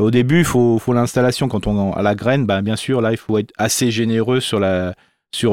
Au 0.01 0.11
début, 0.11 0.39
il 0.41 0.45
faut, 0.45 0.79
faut 0.79 0.93
l'installation. 0.93 1.49
Quand 1.49 1.67
on 1.67 1.93
a 1.93 2.03
la 2.03 2.15
graine, 2.15 2.47
bah, 2.47 2.63
bien 2.63 2.77
sûr, 2.77 3.01
là, 3.01 3.13
il 3.13 3.17
faut 3.19 3.39
être 3.39 3.53
assez 3.59 3.91
généreux 3.91 4.41
sur 4.41 4.59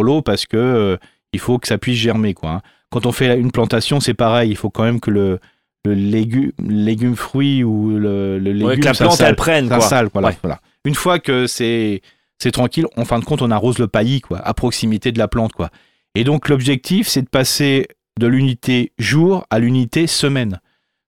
l'eau 0.03 0.21
parce 0.21 0.45
que 0.45 0.57
euh, 0.57 0.97
il 1.33 1.39
faut 1.39 1.57
que 1.59 1.67
ça 1.67 1.77
puisse 1.77 1.97
germer. 1.97 2.33
Quoi, 2.33 2.49
hein. 2.51 2.61
Quand 2.89 3.05
on 3.05 3.11
fait 3.11 3.37
une 3.39 3.51
plantation, 3.51 3.99
c'est 3.99 4.13
pareil. 4.13 4.49
Il 4.49 4.55
faut 4.55 4.69
quand 4.69 4.83
même 4.83 4.99
que 4.99 5.11
le, 5.11 5.39
le 5.85 5.93
légume, 5.93 6.51
légume 6.65 7.15
fruit 7.15 7.63
ou 7.63 7.89
le, 7.97 8.39
le 8.39 8.51
légume 8.53 8.67
Ouais, 8.67 8.77
que 8.77 8.85
la 8.85 8.93
plante 8.93 9.19
elle 9.21 9.35
prenne 9.35 9.67
quoi. 9.67 9.79
s'installe, 9.81 10.09
voilà, 10.13 10.29
Ouais. 10.29 10.37
voilà. 10.41 10.59
Une 10.85 10.95
fois 10.95 11.19
que 11.19 11.47
c'est 11.47 12.01
c'est 12.39 12.51
tranquille, 12.51 12.85
en 12.95 13.03
fin 13.05 13.19
de 13.19 13.25
compte, 13.25 13.41
on 13.41 13.51
arrose 13.51 13.79
le 13.79 13.87
paillis 13.87 14.21
quoi, 14.21 14.37
à 14.39 14.53
proximité 14.53 15.11
de 15.11 15.17
la 15.19 15.27
plante 15.27 15.53
quoi. 15.53 15.69
Et 16.15 16.23
donc 16.23 16.49
l'objectif, 16.49 17.07
c'est 17.07 17.21
de 17.23 17.29
passer 17.29 17.87
de 18.19 18.27
l'unité 18.27 18.93
jour 18.97 19.45
à 19.49 19.59
l'unité 19.59 20.07
semaine. 20.07 20.59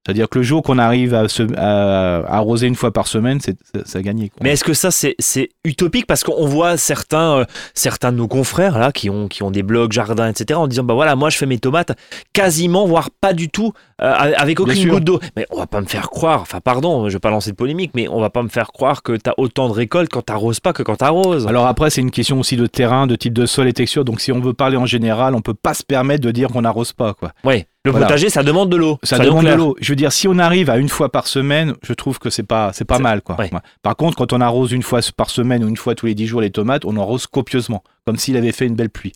C'est-à-dire 0.06 0.30
que 0.30 0.40
le 0.40 0.44
jour 0.44 0.64
qu'on 0.64 0.78
arrive 0.80 1.14
à, 1.14 1.28
se- 1.28 1.44
à- 1.58 2.20
à 2.26 2.38
arroser 2.38 2.68
une 2.68 2.76
fois 2.76 2.92
par 2.92 3.06
semaine, 3.08 3.40
c'est 3.42 3.58
c'est 3.86 4.02
gagné. 4.02 4.32
Mais 4.42 4.52
est-ce 4.54 4.64
que 4.64 4.74
ça 4.74 4.90
c'est 4.92 5.50
utopique? 5.66 6.08
Parce 6.08 6.24
qu'on 6.24 6.48
voit 6.48 6.78
certains 6.78 7.40
euh, 7.40 7.46
certains 7.74 8.12
de 8.12 8.18
nos 8.18 8.28
confrères 8.28 8.80
là 8.80 8.92
qui 8.92 9.10
ont 9.10 9.28
qui 9.28 9.44
ont 9.44 9.52
des 9.52 9.62
blogs 9.62 9.92
jardins 9.92 10.28
etc 10.30 10.58
en 10.58 10.68
disant 10.68 10.84
bah 10.84 10.94
voilà 10.94 11.16
moi 11.16 11.30
je 11.30 11.38
fais 11.38 11.46
mes 11.46 11.60
tomates 11.60 11.92
quasiment 12.34 12.86
voire 12.88 13.10
pas 13.22 13.34
du 13.34 13.50
tout 13.50 13.74
avec 14.00 14.62
Bien 14.62 14.74
aucune 14.74 14.90
goutte 14.90 15.04
d'eau. 15.04 15.20
Mais 15.36 15.46
on 15.52 15.58
va 15.58 15.68
pas 15.68 15.82
me 15.82 15.86
faire 15.86 16.10
croire 16.10 16.42
enfin 16.42 16.60
pardon 16.62 17.08
je 17.10 17.14
vais 17.14 17.20
pas 17.20 17.30
lancer 17.30 17.52
de 17.52 17.56
polémique 17.56 17.92
mais 17.96 18.08
on 18.08 18.20
va 18.20 18.30
pas 18.30 18.44
me 18.44 18.50
faire 18.50 18.72
croire 18.72 19.04
que 19.04 19.14
t'as 19.14 19.34
autant 19.38 19.68
de 19.68 19.74
récoltes 19.74 20.10
quand 20.10 20.22
t'arroses 20.22 20.60
pas 20.60 20.74
que 20.74 20.84
quand 20.84 20.98
t'arroses. 20.98 21.48
Alors 21.48 21.68
après, 21.68 21.90
c'est 21.90 22.02
une 22.02 22.12
question 22.12 22.40
aussi 22.40 22.58
de 22.58 22.66
terrain, 22.66 23.08
de 23.08 23.16
type 23.16 23.34
de 23.34 23.46
sol 23.46 23.68
et 23.68 23.74
texture. 23.74 24.06
Donc 24.06 24.22
si 24.22 24.32
on 24.32 24.40
veut 24.40 24.54
parler 24.54 24.78
en 24.78 24.86
général, 24.86 25.36
on 25.36 25.42
peut 25.42 25.54
pas 25.54 25.74
se 25.74 25.84
permettre 25.84 26.24
de 26.24 26.32
dire 26.32 26.50
qu'on 26.50 26.62
n'arrose 26.62 26.94
pas. 26.94 27.14
quoi. 27.14 27.32
Ouais 27.44 27.68
le 27.86 27.92
Voilà. 27.92 28.08
potager 28.08 28.30
ça 28.30 28.44
demande 28.44 28.70
de 28.70 28.76
l'eau. 28.76 28.98
Ça 29.04 29.20
demande 29.20 29.46
de 29.46 29.54
l'eau. 29.54 29.76
Je 29.80 29.92
veux 29.92 29.96
dire, 29.96 30.12
si 30.12 30.28
on 30.28 30.38
arrive 30.38 30.70
à 30.70 30.78
une 30.78 30.90
fois 30.90 31.10
par 31.10 31.28
semaine, 31.28 31.76
je 31.82 31.94
trouve 31.94 32.20
que 32.20 32.30
c'est 32.30 32.44
pas, 32.44 32.72
c'est 32.74 32.86
pas 32.86 33.00
mal. 33.00 33.22
Quoi. 33.22 33.38
Ouais. 33.40 33.50
Par 33.82 33.96
contre, 33.96 34.18
quand 34.18 34.34
on 34.34 34.42
arrose 34.42 34.72
une 34.74 34.84
fois 34.84 35.00
par 35.16 35.30
semaine 35.30 35.64
ou 35.64 35.70
une 35.70 35.78
fois 35.78 35.96
tous 35.96 36.06
les 36.06 36.16
dix 36.16 36.28
jours 36.28 36.42
les 36.42 36.52
tomates, 36.52 36.84
on 36.86 36.98
arrose 36.98 37.28
copieusement, 37.28 37.84
comme 38.06 38.18
s'il 38.18 38.36
avait 38.36 38.52
fait 38.52 38.66
une 38.66 38.76
belle 38.76 38.90
pluie. 38.90 39.14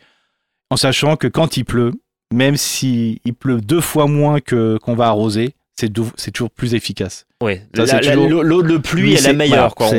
En 0.69 0.77
sachant 0.77 1.17
que 1.17 1.27
quand 1.27 1.57
il 1.57 1.65
pleut, 1.65 1.91
même 2.32 2.58
si 2.58 3.22
il 3.25 3.34
pleut 3.34 3.62
deux 3.62 3.82
fois 3.82 4.08
moins 4.08 4.39
que 4.39 4.77
qu'on 4.77 4.96
va 4.96 5.08
arroser, 5.08 5.53
c'est 5.75 5.89
toujours 6.32 6.51
plus 6.51 6.75
efficace. 6.75 7.25
Toujours- 7.74 8.44
l'eau 8.44 8.63
de 8.63 8.77
pluie 8.77 9.03
Oui, 9.03 9.13
est 9.15 9.27
la 9.27 9.34
meilleure, 9.34 9.75
quoi. 9.75 9.88
on, 9.89 9.94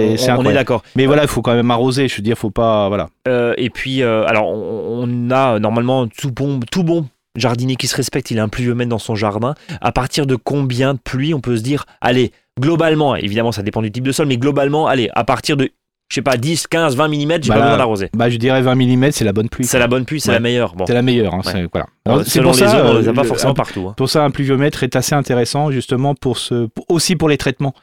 est 0.45 0.55
d'accord. 0.55 0.83
Mais 0.97 1.07
voilà, 1.07 1.23
il 1.23 1.29
faut 1.29 1.43
quand 1.43 1.55
même 1.55 1.71
arroser. 1.71 2.09
Je 2.09 2.17
veux 2.17 2.23
dire, 2.23 2.39
faut 2.39 2.51
pas, 2.51 2.89
voilà. 2.89 3.11
Euh, 3.29 3.55
et 3.59 3.71
puis, 3.71 4.03
euh, 4.03 4.25
alors, 4.27 4.47
on, 4.49 5.03
on 5.03 5.31
a 5.31 5.59
normalement 5.59 6.07
tout 6.07 6.31
bon, 6.31 6.61
tout 6.71 6.85
bon 6.85 7.07
jardinier 7.37 7.77
qui 7.77 7.89
se 7.89 7.97
respecte, 7.97 8.31
il 8.31 8.39
a 8.39 8.43
un 8.45 8.49
pluviomètre 8.49 8.89
dans 8.89 8.99
son 8.99 9.15
jardin. 9.15 9.55
À 9.81 9.93
partir 9.93 10.27
de 10.27 10.37
combien 10.37 10.95
de 10.95 10.99
pluie 10.99 11.35
on 11.35 11.41
peut 11.41 11.57
se 11.57 11.63
dire, 11.63 11.85
allez, 12.01 12.33
globalement, 12.61 13.17
évidemment, 13.17 13.53
ça 13.53 13.63
dépend 13.63 13.83
du 13.83 13.91
type 13.91 14.05
de 14.05 14.13
sol, 14.13 14.27
mais 14.27 14.39
globalement, 14.39 14.87
allez, 14.87 15.11
à 15.15 15.25
partir 15.25 15.57
de, 15.57 15.71
je 16.15 16.21
sais 16.21 16.23
pas, 16.23 16.37
10, 16.37 16.69
15, 16.69 16.95
20 16.95 17.09
mm, 17.09 17.13
j'ai 17.17 17.27
Bah 17.27 17.55
pas 17.57 17.61
besoin 17.63 17.77
d'arroser. 17.77 18.09
Bah, 18.15 18.31
je 18.31 18.37
dirais 18.37 18.63
20 18.63 18.77
mm, 18.77 19.11
c'est 19.11 19.25
la 19.25 19.33
bonne 19.33 19.49
pluie. 19.49 19.65
C'est 19.65 19.81
la 19.81 19.89
bonne 19.89 20.05
pluie, 20.05 20.21
c'est 20.21 20.29
Ouais. 20.29 20.35
la 20.35 20.41
meilleure. 20.41 20.77
Bon. 20.77 20.87
C'est 20.87 20.95
la 20.95 21.03
meilleure. 21.03 21.35
hein, 21.35 21.41
Ouais. 21.45 21.53
c'est- 21.53 21.69
voilà. 21.73 21.87
Alors, 22.07 22.23
c'est 22.23 22.31
selon 22.31 22.53
pour 22.53 22.61
les 22.61 22.67
ça, 22.69 22.85
on 22.87 22.99
les 22.99 23.09
a 23.09 23.11
euh, 23.11 23.15
pas 23.15 23.25
forcément 23.25 23.51
un- 23.51 23.55
partout. 23.55 23.87
hein. 23.89 23.95
Pour 23.97 24.09
ça, 24.09 24.23
un 24.25 24.31
pluviomètre 24.31 24.85
est 24.85 24.95
assez 24.95 25.15
intéressant 25.17 25.73
justement 25.73 26.15
pour 26.15 26.39
ce, 26.39 26.69
aussi 26.89 27.17
pour 27.17 27.29
les 27.29 27.37
traitements. 27.37 27.75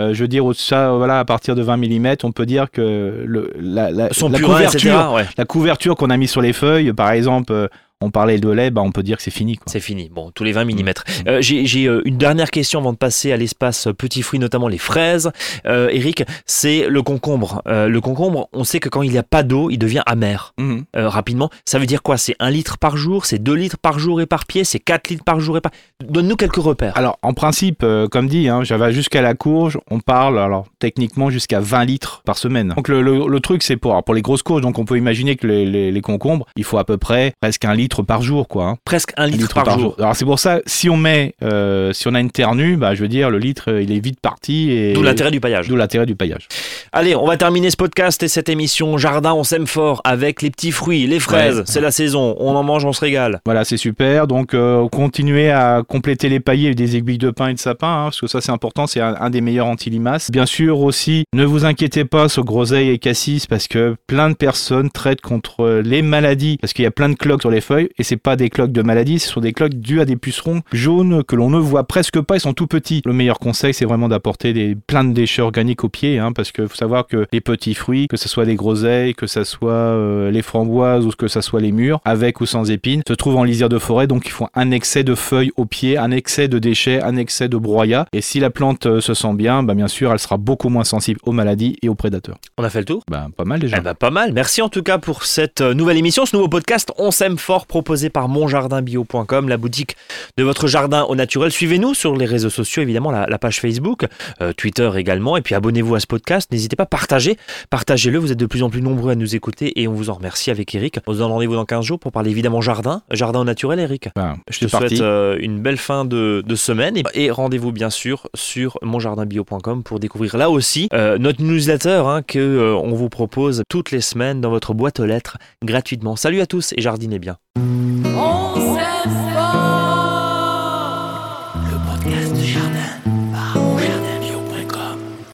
Euh, 0.00 0.12
je 0.14 0.20
veux 0.22 0.28
dire, 0.28 0.44
ça, 0.54 0.92
voilà, 0.92 1.18
à 1.18 1.24
partir 1.24 1.54
de 1.56 1.62
20 1.62 1.76
mm, 1.78 2.16
on 2.24 2.30
peut 2.32 2.44
dire 2.46 2.70
que 2.70 3.24
le, 3.26 3.52
la, 3.58 3.90
la, 3.90 4.12
Son 4.12 4.28
la 4.28 4.38
purin, 4.38 4.52
couverture, 4.54 4.90
etc. 4.92 5.04
Ouais, 5.14 5.24
la 5.38 5.44
couverture 5.46 5.96
qu'on 5.96 6.10
a 6.10 6.16
mis 6.18 6.28
sur 6.28 6.40
les 6.42 6.52
feuilles, 6.52 6.92
par 6.92 7.10
exemple, 7.10 7.52
euh, 7.52 7.68
on 8.00 8.10
parlait 8.10 8.38
de 8.38 8.48
lait, 8.48 8.70
bah, 8.70 8.80
on 8.82 8.92
peut 8.92 9.02
dire 9.02 9.16
que 9.16 9.22
c'est 9.22 9.30
fini. 9.32 9.58
C'est 9.66 9.80
fini. 9.80 10.08
Bon, 10.12 10.30
tous 10.32 10.44
les 10.44 10.52
20 10.52 10.64
mm. 10.66 10.92
Euh, 11.26 11.38
J'ai 11.42 11.86
euh, 11.86 12.00
une 12.04 12.16
dernière 12.16 12.50
question 12.50 12.78
avant 12.80 12.92
de 12.92 12.98
passer 12.98 13.32
à 13.32 13.36
l'espace 13.36 13.88
euh, 13.88 13.92
petits 13.92 14.22
fruits, 14.22 14.38
notamment 14.38 14.68
les 14.68 14.78
fraises. 14.78 15.30
Euh, 15.66 15.88
Eric, 15.90 16.22
c'est 16.46 16.88
le 16.88 17.02
concombre. 17.02 17.62
Euh, 17.66 17.88
le 17.88 18.00
concombre, 18.00 18.48
on 18.52 18.62
sait 18.64 18.78
que 18.80 18.88
quand 18.88 19.02
il 19.02 19.10
n'y 19.10 19.18
a 19.18 19.22
pas 19.24 19.42
d'eau, 19.42 19.70
il 19.70 19.78
devient 19.78 20.02
amer. 20.06 20.54
Euh, 20.60 21.08
rapidement. 21.08 21.50
Ça 21.64 21.78
veut 21.78 21.86
dire 21.86 22.02
quoi? 22.02 22.16
C'est 22.18 22.36
1 22.38 22.50
litre 22.50 22.78
par 22.78 22.96
jour? 22.96 23.26
C'est 23.26 23.38
2 23.42 23.52
litres 23.54 23.78
par 23.78 23.98
jour 23.98 24.20
et 24.20 24.26
par 24.26 24.44
pied 24.46 24.64
C'est 24.64 24.78
4 24.78 25.08
litres 25.08 25.24
par 25.24 25.40
jour 25.40 25.56
et 25.56 25.60
par... 25.60 25.72
Donne-nous 26.04 26.36
quelques 26.36 26.56
repères. 26.56 26.96
Alors, 26.96 27.18
en 27.22 27.32
principe, 27.34 27.84
comme 28.10 28.28
dit, 28.28 28.48
hein, 28.48 28.62
j'avais 28.62 28.92
jusqu'à 28.92 29.22
la 29.22 29.34
courge, 29.34 29.78
on 29.90 29.98
parle, 30.00 30.38
alors 30.38 30.66
techniquement, 30.78 31.30
jusqu'à 31.30 31.60
20 31.60 31.84
litres 31.84 32.22
par 32.24 32.38
semaine. 32.38 32.74
Donc, 32.76 32.88
le, 32.88 33.02
le- 33.02 33.26
le 33.26 33.40
truc, 33.40 33.62
c'est 33.62 33.76
pour, 33.76 33.90
alors, 33.92 34.04
pour 34.04 34.14
les 34.14 34.22
grosses 34.22 34.42
courges, 34.42 34.62
donc 34.62 34.78
on 34.78 34.84
peut 34.84 34.96
imaginer 34.98 35.36
que 35.36 35.46
les, 35.46 35.66
les- 35.66 35.90
les 35.90 36.00
concombres, 36.00 36.46
il 36.56 36.64
faut 36.64 36.78
à 36.78 36.84
peu 36.84 36.96
près 36.96 37.32
presque 37.40 37.64
un 37.64 37.74
litre 37.74 37.87
par 38.02 38.22
jour, 38.22 38.48
quoi. 38.48 38.64
hein. 38.66 38.76
Presque 38.84 39.12
1 39.16 39.24
Un 39.24 39.26
litre, 39.26 39.54
par, 39.62 39.78
jour. 39.78 39.94
Alors, 39.98 40.14
c'est 40.16 40.24
pour 40.24 40.38
ça, 40.38 40.60
si 40.66 40.88
on 40.88 40.96
met, 40.96 41.34
euh, 41.42 41.92
si 41.92 42.08
on 42.08 42.14
a 42.14 42.20
une 42.20 42.30
terre 42.30 42.54
nue, 42.54 42.76
bah, 42.76 42.94
je 42.94 43.02
veux 43.02 43.08
dire, 43.08 43.30
le 43.30 43.38
litre, 43.38 43.70
euh, 43.72 43.82
il 43.82 43.92
est 43.92 44.00
vite 44.00 44.20
parti. 44.20 44.70
Et... 44.70 44.92
D'où 44.92 45.02
l'intérêt 45.02 45.30
du 45.30 45.40
paillage. 45.40 45.68
D'où 45.68 45.76
l'intérêt 45.76 46.06
du 46.06 46.14
paillage. 46.16 46.48
Allez, 46.92 47.14
on 47.14 47.26
va 47.26 47.36
terminer 47.36 47.70
ce 47.70 47.76
podcast 47.76 48.22
et 48.22 48.28
cette 48.28 48.48
émission 48.48 48.96
Jardin, 48.98 49.34
on 49.34 49.44
s'aime 49.44 49.66
fort 49.66 50.00
avec 50.04 50.42
les 50.42 50.50
petits 50.50 50.72
fruits, 50.72 51.06
les 51.06 51.20
fraises. 51.20 51.58
Ouais. 51.58 51.64
C'est 51.66 51.80
la 51.80 51.90
saison. 51.90 52.36
On 52.38 52.54
en 52.54 52.62
mange, 52.62 52.84
on 52.84 52.92
se 52.92 53.00
régale. 53.00 53.40
Voilà, 53.44 53.64
c'est 53.64 53.76
super. 53.76 54.26
Donc, 54.26 54.54
euh, 54.54 54.88
continuez 54.88 55.50
à 55.50 55.82
compléter 55.86 56.28
les 56.28 56.40
paillets 56.40 56.66
avec 56.66 56.76
des 56.76 56.96
aiguilles 56.96 57.18
de 57.18 57.30
pin 57.30 57.48
et 57.48 57.54
de 57.54 57.58
sapin, 57.58 57.88
hein, 57.88 58.04
parce 58.04 58.20
que 58.20 58.26
ça, 58.26 58.40
c'est 58.40 58.52
important. 58.52 58.86
C'est 58.86 59.00
un, 59.00 59.16
un 59.20 59.30
des 59.30 59.40
meilleurs 59.40 59.66
anti-limaces. 59.66 60.30
Bien 60.30 60.46
sûr, 60.46 60.80
aussi, 60.80 61.24
ne 61.34 61.44
vous 61.44 61.64
inquiétez 61.64 62.04
pas 62.04 62.28
sur 62.28 62.44
groseille 62.44 62.90
et 62.90 62.98
cassis, 62.98 63.46
parce 63.46 63.68
que 63.68 63.96
plein 64.06 64.30
de 64.30 64.34
personnes 64.34 64.90
traitent 64.90 65.20
contre 65.20 65.80
les 65.84 66.02
maladies, 66.02 66.56
parce 66.60 66.72
qu'il 66.72 66.82
y 66.82 66.86
a 66.86 66.90
plein 66.90 67.08
de 67.08 67.14
cloques 67.14 67.42
sur 67.42 67.50
les 67.50 67.60
feuilles, 67.60 67.77
et 67.78 68.02
c'est 68.02 68.16
pas 68.16 68.36
des 68.36 68.50
cloques 68.50 68.72
de 68.72 68.82
maladies, 68.82 69.18
ce 69.18 69.28
sont 69.28 69.40
des 69.40 69.52
cloques 69.52 69.74
dues 69.74 70.00
à 70.00 70.04
des 70.04 70.16
pucerons 70.16 70.62
jaunes 70.72 71.24
que 71.24 71.36
l'on 71.36 71.50
ne 71.50 71.58
voit 71.58 71.84
presque 71.84 72.20
pas. 72.20 72.36
Ils 72.36 72.40
sont 72.40 72.54
tout 72.54 72.66
petits. 72.66 73.02
Le 73.04 73.12
meilleur 73.12 73.38
conseil, 73.38 73.74
c'est 73.74 73.84
vraiment 73.84 74.08
d'apporter 74.08 74.52
des, 74.52 74.76
plein 74.86 75.04
de 75.04 75.12
déchets 75.12 75.42
organiques 75.42 75.84
au 75.84 75.88
pied, 75.88 76.18
hein, 76.18 76.32
parce 76.32 76.52
que 76.52 76.66
faut 76.66 76.76
savoir 76.76 77.06
que 77.06 77.26
les 77.32 77.40
petits 77.40 77.74
fruits, 77.74 78.08
que 78.08 78.16
ce 78.16 78.28
soit 78.28 78.44
des 78.44 78.54
groseilles, 78.54 79.14
que 79.14 79.26
ce 79.26 79.44
soit 79.44 79.72
euh, 79.72 80.30
les 80.30 80.42
framboises 80.42 81.06
ou 81.06 81.10
que 81.10 81.28
ce 81.28 81.40
soit 81.40 81.60
les 81.60 81.72
mûres, 81.72 82.00
avec 82.04 82.40
ou 82.40 82.46
sans 82.46 82.70
épines, 82.70 83.02
se 83.06 83.14
trouvent 83.14 83.36
en 83.36 83.44
lisière 83.44 83.68
de 83.68 83.78
forêt, 83.78 84.06
donc 84.06 84.26
ils 84.26 84.32
font 84.32 84.48
un 84.54 84.70
excès 84.70 85.04
de 85.04 85.14
feuilles 85.14 85.52
au 85.56 85.64
pied, 85.64 85.98
un 85.98 86.10
excès 86.10 86.48
de 86.48 86.58
déchets, 86.58 87.00
un 87.02 87.16
excès 87.16 87.48
de 87.48 87.56
broyat. 87.56 88.06
Et 88.12 88.20
si 88.20 88.40
la 88.40 88.50
plante 88.50 88.86
euh, 88.86 89.00
se 89.00 89.14
sent 89.14 89.34
bien, 89.34 89.62
bah, 89.62 89.74
bien 89.74 89.88
sûr, 89.88 90.12
elle 90.12 90.18
sera 90.18 90.36
beaucoup 90.36 90.68
moins 90.68 90.84
sensible 90.84 91.20
aux 91.24 91.32
maladies 91.32 91.76
et 91.82 91.88
aux 91.88 91.94
prédateurs. 91.94 92.38
On 92.56 92.64
a 92.64 92.70
fait 92.70 92.80
le 92.80 92.84
tour? 92.84 93.02
Bah, 93.10 93.28
pas 93.36 93.44
mal 93.44 93.60
déjà. 93.60 93.76
Eh 93.78 93.80
ben, 93.80 93.94
pas 93.94 94.10
mal. 94.10 94.32
Merci 94.32 94.62
en 94.62 94.68
tout 94.68 94.82
cas 94.82 94.98
pour 94.98 95.24
cette 95.24 95.60
euh, 95.60 95.74
nouvelle 95.74 95.96
émission, 95.96 96.26
ce 96.26 96.36
nouveau 96.36 96.48
podcast 96.48 96.92
On 96.98 97.10
s'aime 97.10 97.38
fort 97.38 97.66
proposé 97.68 98.10
par 98.10 98.28
monjardinbio.com, 98.28 99.48
la 99.48 99.56
boutique 99.56 99.96
de 100.36 100.42
votre 100.44 100.66
jardin 100.66 101.04
au 101.04 101.14
naturel. 101.14 101.52
Suivez-nous 101.52 101.94
sur 101.94 102.16
les 102.16 102.26
réseaux 102.26 102.50
sociaux, 102.50 102.82
évidemment, 102.82 103.10
la, 103.10 103.26
la 103.26 103.38
page 103.38 103.60
Facebook, 103.60 104.06
euh, 104.40 104.52
Twitter 104.52 104.90
également. 104.96 105.36
Et 105.36 105.42
puis 105.42 105.54
abonnez-vous 105.54 105.94
à 105.94 106.00
ce 106.00 106.06
podcast. 106.06 106.50
N'hésitez 106.50 106.76
pas 106.76 106.84
à 106.84 106.86
partager. 106.86 107.36
Partagez-le. 107.70 108.18
Vous 108.18 108.32
êtes 108.32 108.38
de 108.38 108.46
plus 108.46 108.62
en 108.62 108.70
plus 108.70 108.82
nombreux 108.82 109.12
à 109.12 109.14
nous 109.14 109.34
écouter 109.36 109.80
et 109.80 109.86
on 109.88 109.92
vous 109.92 110.10
en 110.10 110.14
remercie 110.14 110.50
avec 110.50 110.74
Eric. 110.74 110.98
On 111.06 111.12
se 111.12 111.18
donne 111.18 111.30
rendez-vous 111.30 111.54
dans 111.54 111.64
15 111.64 111.84
jours 111.84 111.98
pour 111.98 112.10
parler 112.12 112.30
évidemment 112.30 112.60
jardin. 112.60 113.02
Jardin 113.10 113.40
au 113.40 113.44
naturel, 113.44 113.78
Eric. 113.78 114.08
Bah, 114.16 114.34
Je 114.50 114.58
te 114.60 114.66
parti. 114.66 114.96
souhaite 114.96 115.00
euh, 115.02 115.36
une 115.40 115.60
belle 115.60 115.76
fin 115.78 116.04
de, 116.04 116.42
de 116.46 116.54
semaine 116.56 116.96
et, 116.96 117.04
et 117.14 117.30
rendez-vous 117.30 117.72
bien 117.72 117.90
sûr 117.90 118.26
sur 118.34 118.78
monjardinbio.com 118.82 119.82
pour 119.82 120.00
découvrir 120.00 120.36
là 120.36 120.50
aussi 120.50 120.88
euh, 120.94 121.18
notre 121.18 121.42
newsletter 121.42 122.02
hein, 122.06 122.22
que 122.22 122.74
on 122.82 122.94
vous 122.94 123.08
propose 123.08 123.62
toutes 123.68 123.90
les 123.90 124.00
semaines 124.00 124.40
dans 124.40 124.50
votre 124.50 124.74
boîte 124.74 125.00
aux 125.00 125.06
lettres 125.06 125.38
gratuitement. 125.64 126.16
Salut 126.16 126.40
à 126.40 126.46
tous 126.46 126.72
et 126.76 126.80
jardinez 126.80 127.18
bien. 127.18 127.36